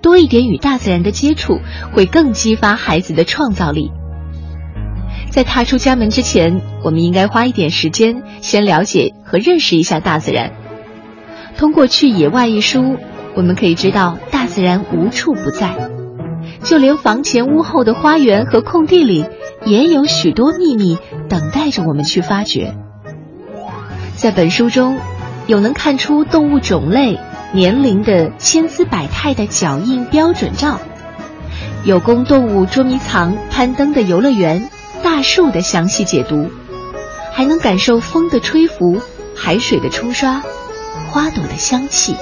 [0.00, 1.60] 多一点与大自然的接触，
[1.92, 3.92] 会更激发孩子的创造力。
[5.28, 10.54] 在踏出家门之前，我们应该花一点时间，先了解和认识一下大自然。
[11.58, 12.96] 通过《去野外》一书。
[13.34, 15.90] 我们可以知道，大自然无处不在，
[16.62, 19.26] 就连房前屋后的花园和空地里，
[19.66, 20.96] 也有许多秘密
[21.28, 22.74] 等待着我们去发掘。
[24.22, 25.00] 在本书中，
[25.48, 27.18] 有能看出动物种类、
[27.50, 30.78] 年龄的千姿百态的脚印标准照，
[31.82, 34.70] 有供动物捉迷藏、攀登的游乐园、
[35.02, 36.48] 大树的详细解读，
[37.32, 39.00] 还能感受风的吹拂、
[39.34, 40.40] 海水的冲刷、
[41.10, 42.14] 花朵的香气。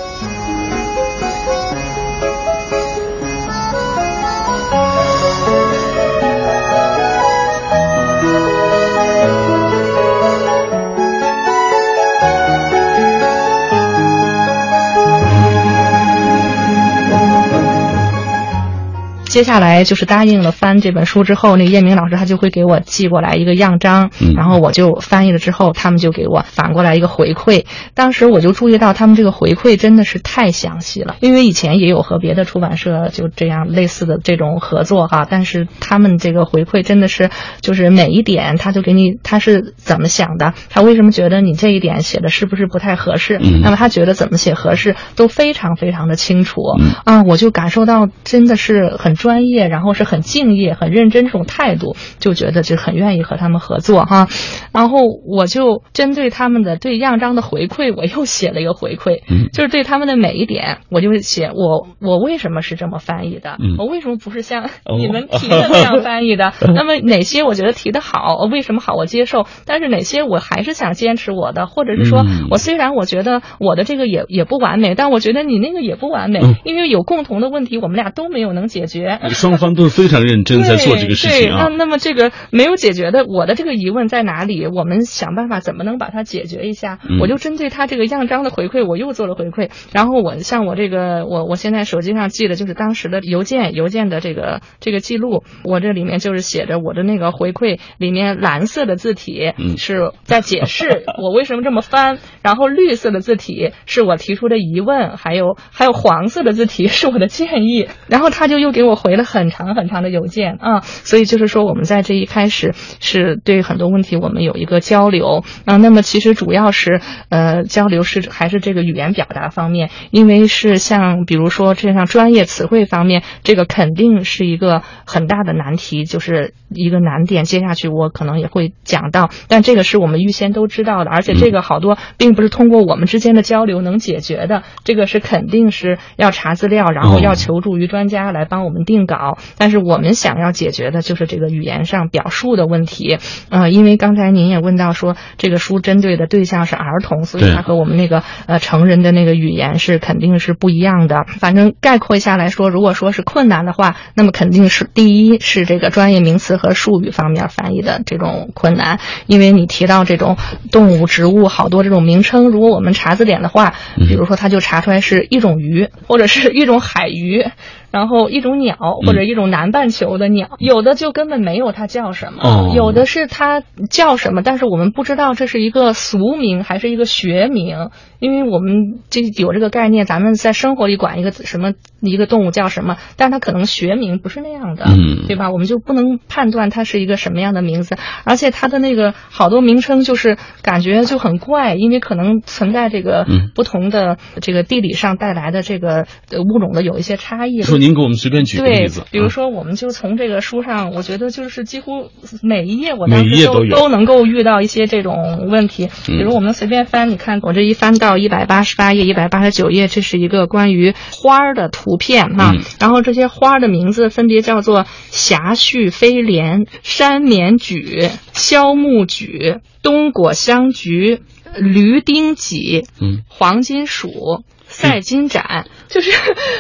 [19.31, 27.64] 接下来就是答应了翻这本书之后，那个叶明老师他就会给我寄过来一个样章，然后我就翻译了之后，他们就给我反过来一个回馈。
[27.95, 43.38] 当时我就注意到他们这个回馈真的是太详细了，因为以前也有和别的出版社就这样类似的这种合作哈，但是他们这个回馈真的是就是每一点他就给你他是怎么想的，他为什么觉得你这一点写的是不是不太合适？
[43.38, 46.62] 那么他觉得怎么写合适都非常非常的清楚
[47.05, 49.19] 啊，我就感受到真的是很。
[49.20, 54.28] 专业，然后是很敬业、很认真这种态度，就觉得就很愿意和他们合作哈。
[54.72, 59.20] 然后我就针对他们的对样章的回馈，我又写了一个回馈，
[59.52, 66.54] 就是对他们的每一点，我就写我我为什么是这么翻译的，我为什么不是像你们提的那样翻译的？
[66.74, 69.44] 那么哪些我觉得提的好，为什么好我接受？
[69.66, 79.10] 但是哪些我还是想坚持我的，或者是说我虽然我觉得我的这个也也不完美，但我觉得你那个也不完美，因为有共同的问题，我们俩都没有能解决。
[79.31, 81.66] 双方都非常认真在做这个事情啊。
[81.68, 84.66] 那那么这个没有解决的，我的这个疑问在哪里？
[84.66, 86.99] 我们想办法怎么能把它解决一下？
[87.20, 89.70] 我就针对他这个样章的回馈，我又做了回馈。
[89.92, 95.42] 然后我像我这个，我我现在手机上记的就是当时的邮件，邮件的这个这个记录。
[95.64, 107.88] 我这里面就是写着我的那个回馈，里面蓝色的字体是在解释 我为什么这么翻，然后绿色的字体是我提出的疑问，还有还有黄色的字体是我的建议。
[108.07, 109.00] 然后他就又给我。
[109.03, 115.77] 回了很长很长的邮件啊，所以就是说我们在这一开始是对很多问题我们有一个交流啊。
[115.79, 127.45] 那么其实主要是呃交流是还是这个语言表达方面，因为是像比如说这样专业词汇方面，这个肯定是一个很大的难题，就是一个难点。
[127.45, 138.85] 接下去我可能也会讲到，但这个是我们预先都知道的，而且这个好多并不是通过我们之间的交流能解决的，这个是肯定是要查资料，然后要求助于专家来帮我们。
[138.90, 151.25] 定稿，但是我们想要解决的就是这个语言上表述的问题，呃，因为刚才您也问到说这个书针对的对象是儿童，所以它和我们那个呃成人的那个语言是肯定是不一样的。
[151.38, 160.37] 反正概括一下来说，如果说是困难的话，那么肯定是第一是这个专业名词和术语方面翻译的这种困难，因为你提到这种
[160.73, 167.44] 动物、植物好多这种名称，如果我们查字典的话，比如说它就查出来是一种鱼或者是一种海鱼。
[167.91, 172.73] 然后一种鸟或者一种南半球的鸟，有的就根本没有它叫什么，哦。
[172.75, 185.50] 有的是它叫什么，但是我们不知道这是一个俗名还是一个学名，因为我们这有这个概念，咱们在生活里管一个什么一个动物叫什么，但是它可能学名不是那样的，嗯对吧？
[185.50, 197.62] 我们就不能判断它是一个什么样的名字，而且它的那个好多名称就是感觉就很怪，因为可能存在这个嗯不同的这个地理上带来的这个呃物种的有一些差异。
[197.62, 202.10] 说您给我们随便举个对例子，，比如啊说我们就从这个书上，我觉得就是几乎
[202.42, 205.88] 每一页我当时都页都能够遇到一些这种问题。
[206.08, 212.63] 嗯比如我们随便翻，你看我这一翻到一百八十八页、一百八十九页，这是一个关于花儿的图片哈、嗯。
[212.79, 221.21] 然后这些花儿的名字分别叫做霞絮飞莲、山绵榉、肖木榉、冬果香菊、
[221.56, 223.23] 驴丁戟、嗯。
[223.29, 224.44] 黄金鼠。
[224.73, 225.67] 赛金盏。
[225.88, 226.13] 就是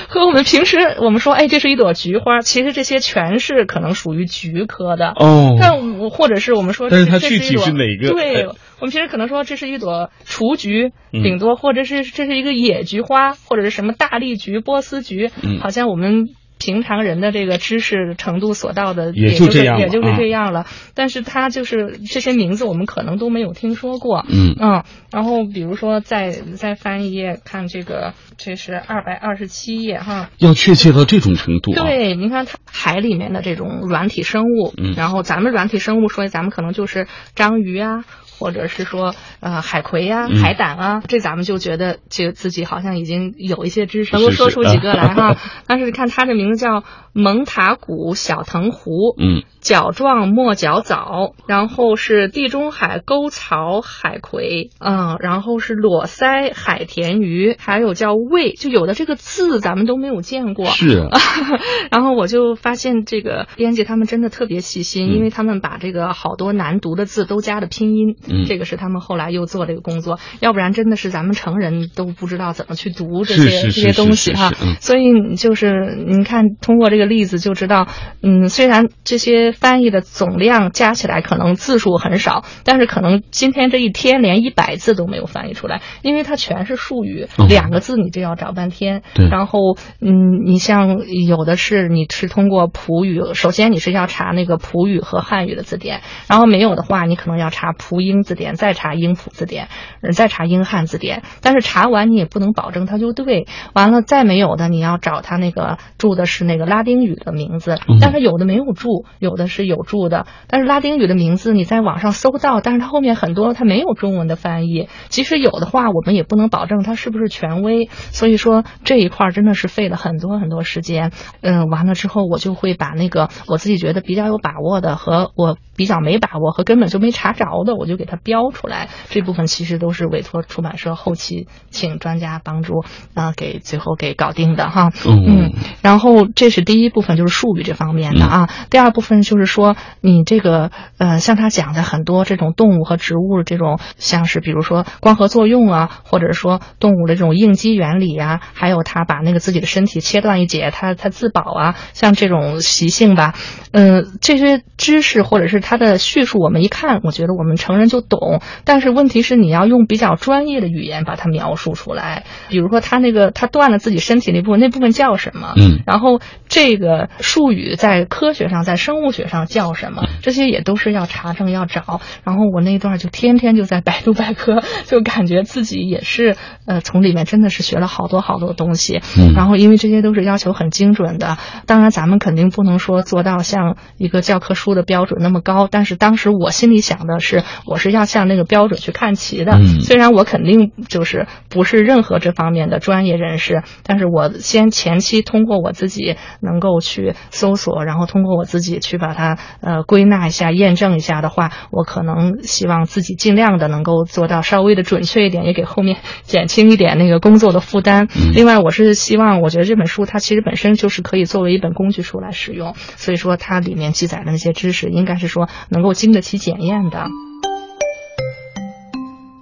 [0.08, 5.10] 和我们平时我们说，哎，这是一朵菊花，其实这些全是可能属于菊科的。
[5.10, 5.56] 哦。
[5.60, 8.10] 但我或者是我们说，但是它具体是哪个？
[8.10, 8.46] 对哎，
[8.80, 16.28] 我们其实可能说这是一朵雏菊，嗯顶多或者是这是一个野菊花，或者是什么大丽菊、波斯菊，嗯好像我们。
[16.62, 20.66] 平常人的这个知识程度所到的，也就就是这样也就是啊这样了。
[20.94, 24.26] 但是它就是这些名字，我们可能都没有听说过。
[24.28, 30.28] 嗯嗯，然后比如说再再翻一页，看这个，这是二百二十七页哈。
[30.36, 38.04] 要确切到这种程度啊，对，你看它海里面的这种软体生物，嗯然后咱们软体生物说，咱们可能就是章鱼啊，
[38.40, 40.40] 或者是说呃海葵呀、嗯。
[40.40, 45.36] 海胆啊，这咱们就觉得这个自己好像已经有一些知识，能够说出几个来啊哈。
[45.66, 46.82] 但是 看它的名字叫
[47.12, 49.42] 蒙塔古小藤壶，嗯。
[49.60, 60.64] 角状墨角藻，然后是地中海沟槽海葵，嗯，然后是裸鳃海田鱼，还有叫胃，就有的这个字咱们都没有见过。
[60.64, 61.00] 是。
[61.10, 61.20] 啊
[61.92, 65.12] 然后我就发现这个编辑他们真的特别细心，嗯。
[65.16, 74.52] 因为他们把这个好多难读的字都加了拼音，嗯这个是他们后来又做这个工作，要不然真的是咱们成人都不知道怎么去读这些这些东西哈。
[74.80, 77.88] 所以你就是您看，通过这个例子就知道，
[78.22, 89.02] 嗯，虽然这些翻译的总量加起来可能字数很少，但是可能今天这一天连一百字都没有翻译出来，因为它全是术语，嗯两个字你就要找半天。
[89.14, 99.68] 对然后嗯，你像有的是你是通过普语，首先你是要查那个普语和汉语的字典，然后没有的话，你可能要查普英字典，再查英普字典，
[100.02, 101.22] 呃再查英汉字典。
[101.42, 103.46] 但是查完你也不能保证它就对。
[103.74, 110.26] 完了再没有的，你要找它那个注的是那个拉丁语的名字嗯，但是有的没有注，有的是有注的。
[110.48, 114.88] 但是拉丁语的名字你在网上搜到，但是它后面很多它没有中文的翻译。
[115.08, 117.88] 即使有的话，我们也不能保证它是不是权威。
[118.10, 121.12] 所以说这一块儿真的是费了很多很多时间。
[121.40, 128.88] 嗯，完了之后我就会把那个我自己觉得比较有把握的和我比较没把握和根本就没查着的，我就给它标出来。
[129.08, 132.80] 这部分其实都是委托出版社后期请专家帮助
[133.14, 134.90] 啊、呃给最后给搞定的哈。
[135.06, 135.52] 嗯嗯，
[135.82, 138.50] 然后这是第一部分，就是术语这方面的啊。
[138.70, 153.34] 第二部分就是说，你这个呃，像他讲的很多这种动物和植物这种，像是比如说光合作用啊，或者说动物的这种应激原理啊，还有他把那个自己的身体切断一截，他他自保啊，像这种习性吧，
[153.72, 158.40] 嗯、这些知识或者是他的叙述，我们一看，我觉得我们成人就懂。
[158.64, 162.24] 但是问题是，你要用比较专业的语言把它描述出来。
[162.48, 165.52] 比如说，他那个他断了自己身体那部分，那部分叫什么？
[165.56, 170.04] 嗯然后这个术语在科学上，在生物学上叫什么？
[170.22, 172.00] 这些也都是要查证要找。
[172.24, 176.36] 然后我那段就天天就在百度百科，就感觉自己也是
[176.66, 179.00] 呃从里面真的是学了好多好多东西。
[179.18, 189.54] 嗯然后因为这些都是要求很精准的，当然咱们肯定不能说做到像一个教科书的标准那么高，但是当时我心里想的是，我是要向那个标准去看齐的。
[189.54, 208.06] 嗯虽然我肯定就是不是任何这方面的专业人士，但是我先前期通过我自己能够去搜索，然后通过我自己去把它呃归纳一下、验证一下的话，我可能希望自己尽量的能够做到稍微的准确一点，也给后面减轻一点那个工作的负担。
[208.14, 216.98] 嗯另外，我是希望，我觉得这本书它其实本身就是可以作为一本工具书来使用，所以说它里面记载的那些知识，应该是说能够经得起检验的。《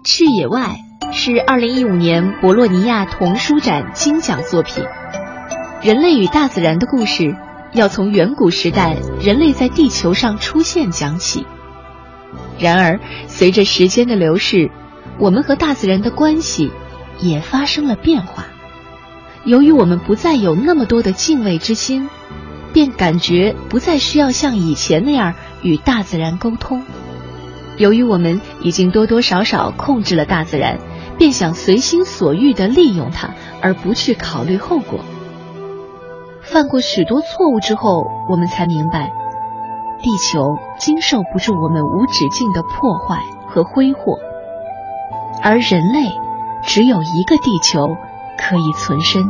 [0.05, 0.79] 赤野外》
[1.13, 4.85] 是二零一五年博洛尼亚童书展金奖作品。
[5.83, 7.35] 人类与大自然的故事，
[7.73, 11.47] 要从远古时代人类在地球上出现讲起。
[12.59, 14.71] 然而，随着时间的流逝，
[15.19, 16.71] 我们和大自然的关系
[17.21, 18.47] 也发生了变化。
[19.45, 22.09] 由于我们不再有那么多的敬畏之心，
[22.73, 26.85] 便感觉不再需要像以前那样与大自然沟通。
[27.79, 30.79] 由于我们已经多多少少控制了大自然，
[31.17, 33.31] 便想随心所欲地利用它，
[33.63, 34.99] 而不去考虑后果。
[36.43, 39.13] 犯过许多错误之后，我们才明白，
[40.03, 44.19] 地球经受不住我们无止境的破坏和挥霍，
[45.43, 46.11] 而人类
[46.65, 47.97] 只有一个地球
[48.37, 49.23] 可以存身。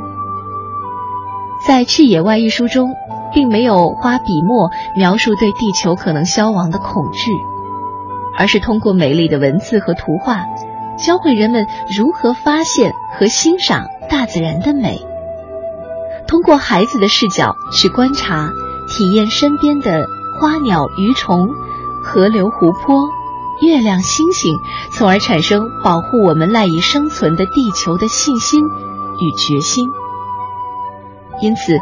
[1.67, 2.95] 在《去野外》一书中，
[3.33, 7.31] 并没有花笔墨描述对地球可能消亡的恐惧。
[8.39, 10.45] 而是通过美丽的文字和图画，
[10.97, 11.67] 教会人们
[11.97, 15.05] 如何发现和欣赏大自然的美。
[16.29, 18.51] 通过孩子的视角去观察、
[18.89, 20.05] 体验身边的
[20.41, 21.49] 花鸟鱼虫、
[22.05, 23.09] 河流湖泊、
[23.61, 24.55] 月亮星星，
[24.93, 29.85] 从而产生保护我们赖以生存的地球的信心与决心。
[31.41, 31.77] 因此，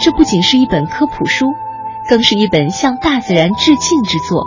[0.00, 1.46] 这不仅是一本科普书，
[2.08, 4.46] 更是一本向大自然致敬之作。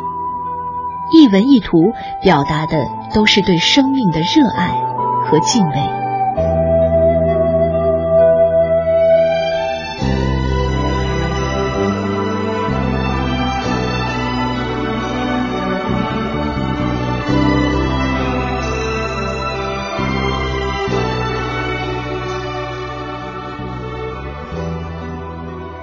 [1.12, 4.70] 一文一图表达的都是对生命的热爱
[5.26, 6.01] 和敬畏。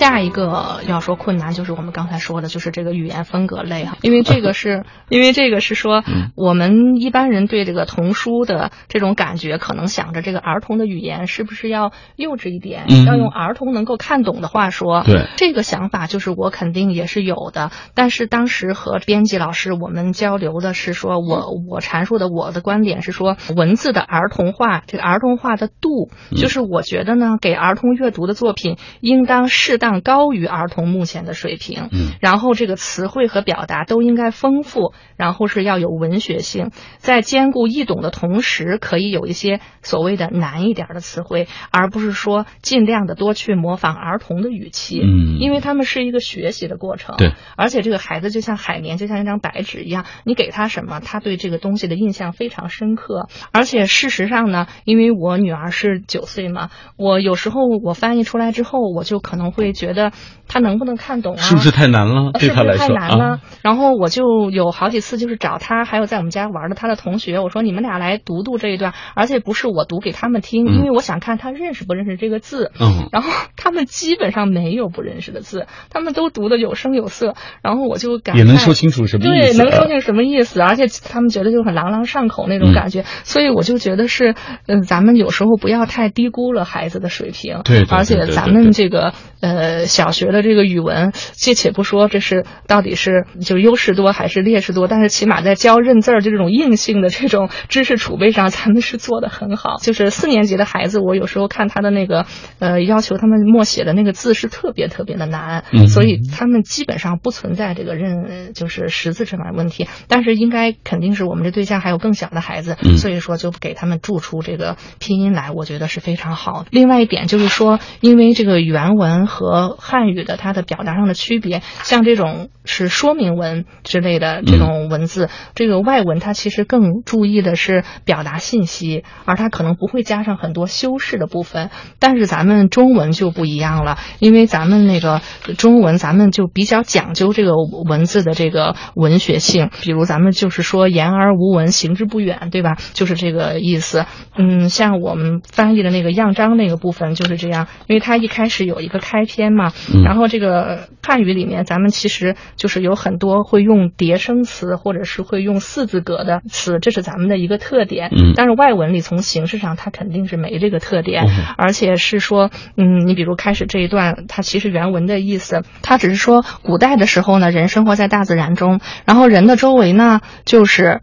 [0.09, 6.03] 下一个要说困难，就是我们刚才说的，就是这个语言风格类哈，因为这个是， 因为这个是说，
[6.35, 15.03] 我们一般人对这个童书的这种感觉，可能想着这个儿童的语言是不是要幼稚一点，要用儿童能够看懂的话说。
[15.05, 29.98] 对，这个想法就是我肯定也是有的，但是当时和编辑老师我们交流的是说，我我阐述的我的观点是说，文字的儿童化，这个儿童化的度，就是我觉得呢，给儿童阅读的作品应当适当。
[30.01, 59.88] 高于儿童目前的水平，嗯，然后这个词汇和表达都应该丰富，然后是要有文学性，在兼顾易懂的同时，可以有一些所谓的难一点的词汇，而不是说尽量的多去模仿儿童的语气，嗯，因为他们是一个学习的过程，对，而且这个孩子就像海绵，就像一张白纸一样，你给他什么，他对这个东西的印象非常深刻，而且事实上呢，因为我女儿是九岁嘛，我有时候我翻译出来之后，我就可能会觉。
[59.89, 60.13] 觉得
[60.47, 61.41] 他能不能看懂啊？
[61.41, 62.33] 是不是太难了？
[62.39, 63.41] 对他来说太难了。
[63.63, 72.71] 然后我就有好几次就是找他，还有在我们家玩的他的同学，我说你们俩来读读这一段，而且不是我读给他们听，因为我想看他认识不认识这个字。
[72.79, 73.09] 嗯。
[73.13, 77.35] 然后他们基本上没有不认识的字，他们都读的有声有色。
[77.63, 79.59] 然后我就感也能说清楚什么意思。
[79.59, 83.05] 对，能说清什么意思，而且他们觉得就很朗朗上口那种感觉。
[83.25, 84.35] 所以我就觉得是，
[84.67, 87.61] 嗯，咱们有时候不要太低估了孩子的水平。
[87.65, 87.85] 对。
[87.91, 89.78] 而且咱们这个呃。
[89.87, 99.77] 小学的这个语文，这且不说这是到底是就优势多还是劣势多，但是起码在教认字儿就这种硬性的这种知识储备上，咱们是做的很好。
[99.83, 102.27] 就是四年级的孩子，我有时候看他的那个
[102.59, 109.87] 呃要求他们默写的那个字是特别特别的难，所以他们基本上不存在这个认就是识字这方面问题。
[110.09, 116.65] 但是应该肯定是我们这对象还有更小的孩子，所以说就给他们注出这个拼音来，我觉得是非常好。
[116.71, 131.71] 另外一点就是说，因为这个原文和汉语的它的表达上的区别，像这种是说明文之类的这种文字，这个外文它其实更注意的是表达信息，而它可能不会加上很多修饰的部分。
[131.99, 135.21] 但是咱们中文就不一样了，因为咱们那个
[135.57, 137.53] 中文，咱们就比较讲究这个
[137.89, 139.71] 文字的这个文学性。
[139.83, 142.77] 比如咱们就是说言而无文，行之不远，对吧？
[142.93, 144.07] 就是这个意思。
[144.37, 149.73] 嗯，像我们翻译的那个样章那个部分就是这样，因为它一开始有一个开篇嘛。
[150.05, 158.11] 然后这个汉语里面，咱们其实就是有很多会用叠声词，或者是会用四字格的词，这是咱们的一个特点。
[158.13, 158.35] 嗯。
[158.37, 161.25] 但是外文里从形式上，它肯定是没这个特点，
[161.57, 171.01] 而且是说，嗯，你比如开始这一段，它其实原文的意思，它只是说古代的时候呢，人生活在大自然中，然后人的周围呢就是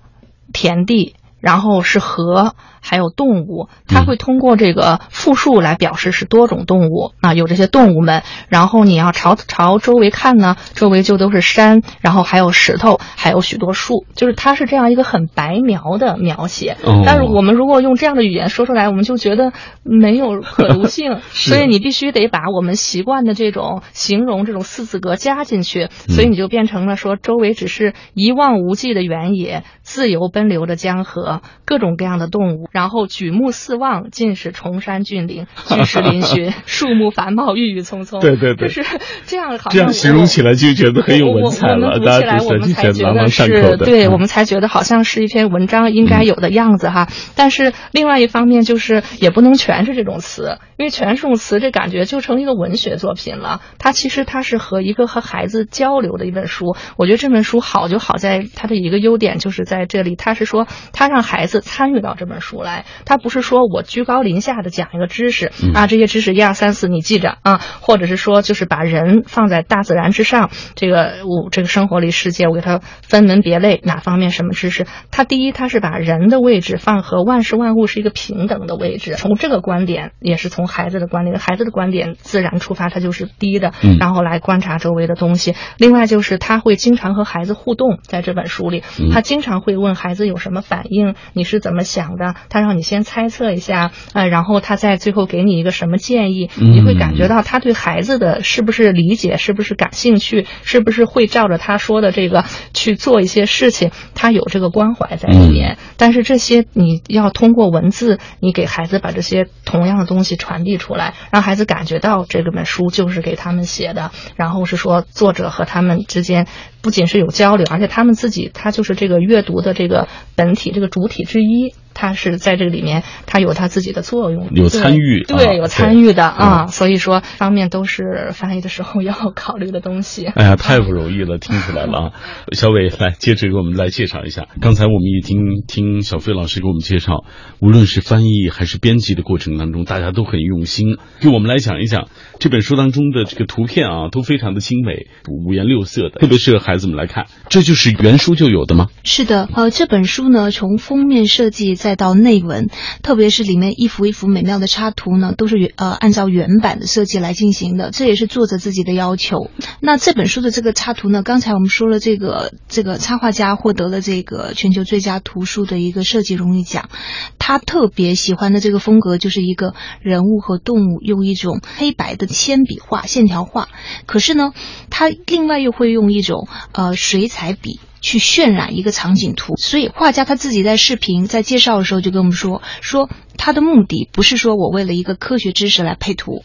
[0.53, 2.53] 田地，然后是河。
[2.86, 8.21] 还有动物，它会通过这个复数来表示是多种动物啊，有这些动物们。
[8.47, 16.77] 然后你要朝朝周围看呢，周围就都是山，然后还有石头，还有许多树，就是它是这样一个很白描的描写。
[17.05, 21.21] 但是我们如果用这样的语言说出来，我们就觉得没有 可读性。
[21.31, 31.41] 所以你必须得把我们习惯的这种形容这种四字格加进去，所以你就变成了说周围只是一望无际的原野，自由奔流的江河。
[31.65, 38.19] 各种各样的动物，然后举目四望，尽是崇山峻岭， 巨石嶙峋， 树木繁茂，郁郁葱葱。
[38.19, 42.01] 对对对，就是这样，好像这样形容起来就觉得很有文采了。
[42.01, 47.07] 大家读起来，我们才觉得是，对我们才觉得好像是一篇文章应该有的样子哈。
[47.38, 53.61] 但是另外一方面，就是也不能全是这种词，因为全是这种词，这感觉就成一个文学作品了。
[53.80, 56.76] 它其实它是和一个和孩子交流的一本书。
[56.97, 74.86] 我觉得这本书好就好在它的一个优点就是在这里，它是说它让孩子参与到这本书来，他不是说我居高临下的讲一个知识啊，这些知识一二三四你记着啊，或者是说就是把人放在大自然之上，这个我这个生活里世界我给他分门别类，哪方面什么知识？
[75.11, 85.53] 他第一，他是把人的位置放和万事万物是一个平等的位置，从这个观点也是从孩子的观点，孩子的观点自然出发，他就是低的，然后来观察周围的东西。
[85.78, 92.34] 另外就是他会经常和孩子互动，在这本书里，他经常会问孩子有什么反应，你是怎么想的？
[92.50, 105.78] 他让你先猜测一下，呃，然后他在最后给你一个什么建议，你会感觉到他对孩子的是不是理解，是不是感兴趣，是不是会照着他说的这个去做一些事情，他有这个关怀在里面。
[105.98, 116.48] 但是这些你要通过文字，你给孩子把这些同样的东西传递出来，让孩子感觉到这个本书就是给他们写的，然后是说作者和他们之间
[116.82, 121.74] 不仅是有交流，而且他们自己他就是这个阅读的这个本体，这个主体之一。
[121.96, 126.68] 他是在这个里面，他有他自己的作用，有参与，对，有参与的啊。
[126.68, 130.26] 所以说，方面都是翻译的时候要考虑的东西。
[130.28, 132.12] 哎呀，太不容易了，听出来了啊！
[132.52, 134.48] 小伟，来接着给我们来介绍一下。
[134.60, 135.38] 刚才我们已经
[135.68, 137.24] 听小飞老师给我们介绍，
[137.62, 140.98] 无论是翻译还是编辑的过程当中，大家都很用心。
[141.22, 147.28] 给我们来讲一讲这本书当中的这个图片啊，都非常的精美，五颜六色的，特别适合孩子们来看。
[147.48, 148.88] 这就是原书就有的吗？
[149.06, 151.74] 是的，呃，这本书呢，从封面设计。
[151.86, 152.67] 再到内文，
[153.03, 159.51] 特别是里面一幅一幅美妙的插图呢，都是原呃按照原版的设计来进行的，这也是作者自己的要求。
[159.81, 166.89] 那这本书的这个插图呢，刚才我们说了，这个这个插画家获得了这个全球最佳图书的一个设计荣誉奖。
[167.38, 173.69] 他特别喜欢的这个风格就是一个人物和动物用一种黑白的铅笔画线条画，
[174.07, 174.53] 可是呢，
[174.89, 177.79] 他另外又会用一种呃水彩笔。
[178.06, 186.43] 去渲染一个场景图，所以画家他自己在视频在介绍的时候就跟我们说，说他的目的不是说我为了一个科学知识来配图，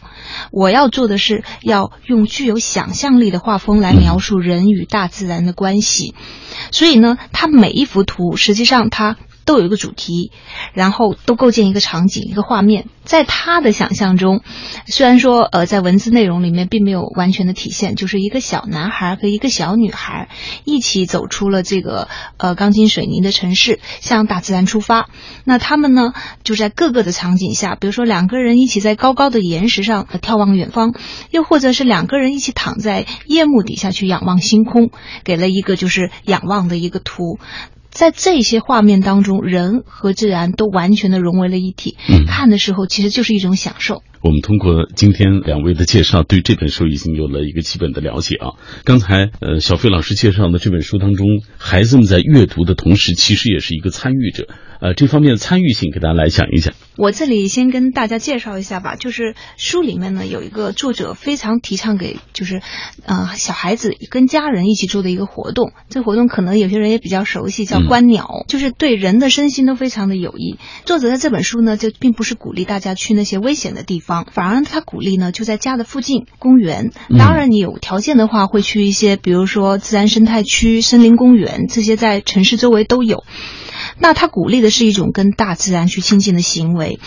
[0.51, 6.15] 我要做的是要用具有想象力的画风来描述人与大自然的关系，
[6.71, 9.17] 所以呢，他每一幅图实际上他。
[9.51, 10.31] 都有一个主题，
[10.73, 12.87] 然后都构建一个场景、一个画面。
[13.03, 14.41] 在他的想象中，
[14.85, 20.29] 虽然说呃，在文字内容里面并没有完全的体现，就是一个小男孩和一个小女孩
[20.63, 25.09] 一起走出了这个呃钢筋水泥的城市，向大自然出发。
[25.43, 26.13] 那他们呢，
[26.45, 30.93] 就在各个的场景下，比如说两个人一起在高高的岩石上眺望远方，
[31.29, 34.91] 又或者是两个人一起躺在夜幕底下去仰望星空，
[35.25, 37.39] 给了一个就是仰望的一个图。
[37.91, 41.97] 在这些画面当中，人和自然都完全的融为了一体。
[42.09, 44.01] 嗯，看的时候其实就是一种享受。
[44.23, 48.53] 我们通过今天两位的介绍，对这本书已经有了一个基本的了解啊。
[48.83, 51.25] 刚才呃，小飞老师介绍的这本书当中，
[51.57, 54.47] 孩子们在阅读的同时，其实也是一个参与者。
[54.79, 56.73] 呃，这方面的参与性，给大家来讲一讲。
[56.97, 62.61] 我这里先跟大家介绍一下吧，就是书里面呢有一个作者非常提倡给，就是
[63.05, 65.71] 呃小孩子跟家人一起做的一个活动。
[65.89, 70.57] 这个活动可能有些人也比较熟悉，叫观鸟，就是对人的身心都非常的有益。
[70.85, 76.91] 作者在这本书呢，就并不是鼓励大家去那些危险的地方，反而他鼓励呢就在家的附近公园。
[77.17, 83.23] 当然，你有条件的话，会去一些比如说自然生态区、森林公园这些，在城市周围都有。
[83.97, 86.99] 那他鼓励的是一种跟大自然去亲近的行为，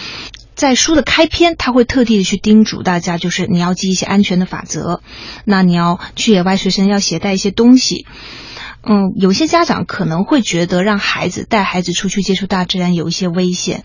[0.54, 5.00] 在书的开篇，他会特地的去叮嘱大家，就是你要记一些安全的法则，
[5.44, 8.06] 那你要去野外随身要携带一些东西。
[8.86, 13.82] 嗯，有些家长可能会觉得让孩子带孩子出去接触大自然有一些危险，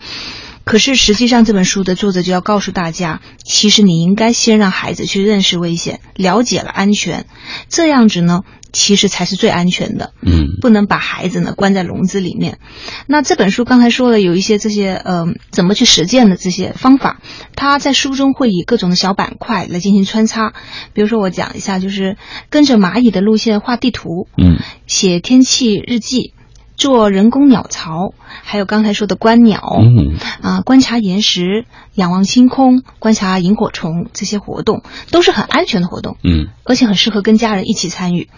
[0.70, 7.26] 可是实际上这本书的作者就要告诉大家，其实你应该先让孩子去认识危险，了解了安全，
[7.68, 8.42] 这样子呢。
[8.72, 12.60] 其实才是最安全的，嗯，不能把孩子呢关在笼子里面。
[13.08, 17.20] 那这本书刚才说了，有一些这些呃怎么去实践的这些方法，
[17.56, 20.52] 他在书中会以各种的小板块来进行穿插。
[20.92, 22.16] 比如说我讲一下，就是
[22.48, 26.34] 跟着蚂蚁的路线画地图，嗯，写天气日记，
[26.80, 38.30] 做人工鸟巢，还有刚才说的观鸟，嗯，啊，观察岩石，仰望星空，观察萤火虫，这些活动都是很安全的活动，嗯，而且很适合跟家人一起参与。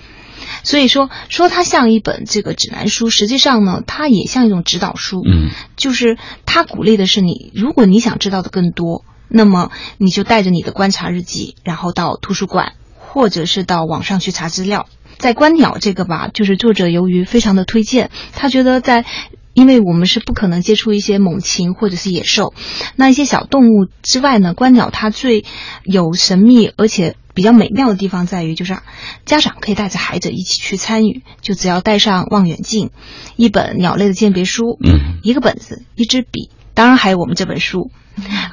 [0.65, 5.23] 所以说说它像一本这个指南书，实际上呢，它也像一种指导书。
[5.25, 14.89] 嗯，就是它鼓励的是你，如果你想知道的更多，那么你就带着你的观察日记，然后到图书馆或者是到网上去查资料。
[15.19, 19.05] 在观鸟这个吧，就是作者由于非常的推荐，他觉得在。
[19.55, 22.55] 因为我们是不可能接触一些猛禽或者是野兽，
[22.97, 25.45] 那一些小动物之外呢，观鸟它最
[25.85, 28.79] 有神秘而且比较美妙的地方在于，就是
[29.27, 32.93] 家长可以带着孩子一起去参与，就只要带上望远镜、
[33.37, 37.91] 一本鸟类的鉴别书、嗯，一个本子、一支笔，当然还有我们这本书。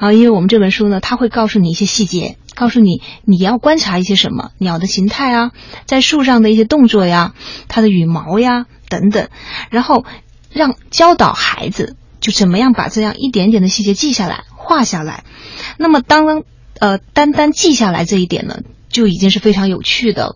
[0.00, 5.52] 啊，因为我们这本书呢，它会告诉你一些细节，告诉你你要观察一些什么鸟的形态啊，
[5.86, 7.34] 在树上的一些动作呀，
[7.68, 9.28] 它的羽毛呀等等，
[9.70, 10.04] 然后。
[10.52, 15.22] 让教导孩子就怎么样把这样一点点的细节记下来、画下来。
[15.78, 16.42] 那么，当
[16.80, 18.58] 呃单单记下来这一点呢，
[18.88, 20.34] 就已经是非常有趣的。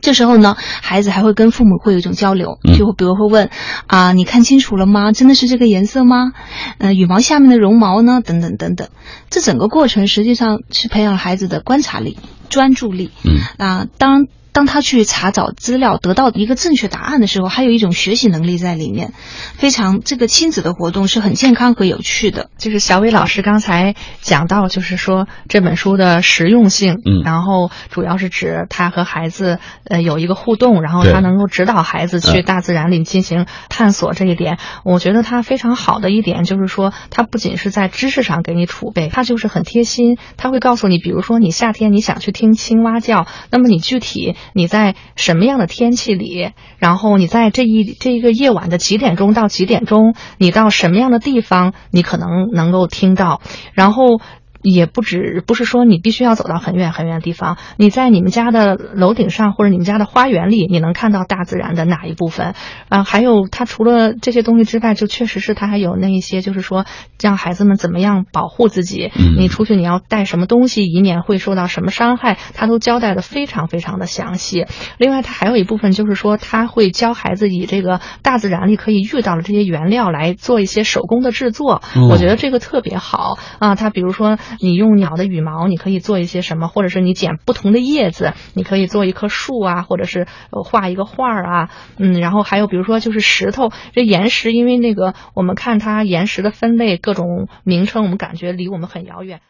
[0.00, 3.50] 这时候呢，孩子还会跟父母会有一种交流，就会比如会问
[3.86, 5.12] 啊，你看清楚了吗？
[5.12, 6.32] 真的是这个颜色吗？
[6.78, 8.20] 呃，羽毛下面的绒毛呢？
[8.24, 8.88] 等等等等。
[9.30, 12.18] 这整个过程实际上是培养孩子的观察力、
[12.48, 13.10] 专注力。
[13.24, 14.26] 嗯啊，当。
[14.56, 19.12] 当他去查找资料，得到一个正确答案的时候，还有一种学习能力在里面，
[19.52, 22.48] 非常这个亲子的活动是很健康和有趣的。
[22.56, 44.34] 就是小伟老师刚才讲到，就是说这本书的实用性，嗯，然后主要是指他和孩子呃有一个互动，然后他能够指导孩子去大自然里进行探索这一点，我觉得他非常好的一点就是说，他不仅是在知识上给你储备，他就是很贴心，他会告诉你，比如说你夏天你想去听青蛙叫，那么你具体。
[44.52, 46.50] 你在什么样的天气里？
[46.78, 50.14] 然后你在这一这一个夜晚的几点钟到几点钟？
[50.38, 51.74] 你到什么样的地方？
[51.90, 53.40] 你可能能够听到。
[53.74, 54.20] 然后。
[54.68, 57.56] 也不止，不是说你必须要走到很远很远的地方。
[57.76, 62.54] 你在你们家的楼顶上或者你们家的花园里，你能看到大自然的哪一部分？
[62.88, 66.84] 啊，还有它除了这些东西之外，就确实是它还有那一些，就是说
[67.20, 69.12] 让孩子们怎么样保护自己。
[69.38, 74.66] 你出去你要带什么东西，以免会受到什么伤害，他都交代的非常非常的详细。
[74.98, 81.82] 另外，它还有一部分就是说，他会教孩子以这个大自然里可以遇到的这些原料来做一些手工的制作。
[82.10, 83.76] 我觉得这个特别好啊。
[83.76, 84.38] 他比如说。
[84.60, 86.68] 你用鸟的羽毛，你可以做一些什么？
[86.68, 99.40] 或者是你剪不同的叶子，你可以做一棵树啊，或者是画一个画儿啊，嗯，然后还有比如说就是石头，这岩石，因为那个我们看它岩石的分类各种名称，我们感觉离我们很遥远。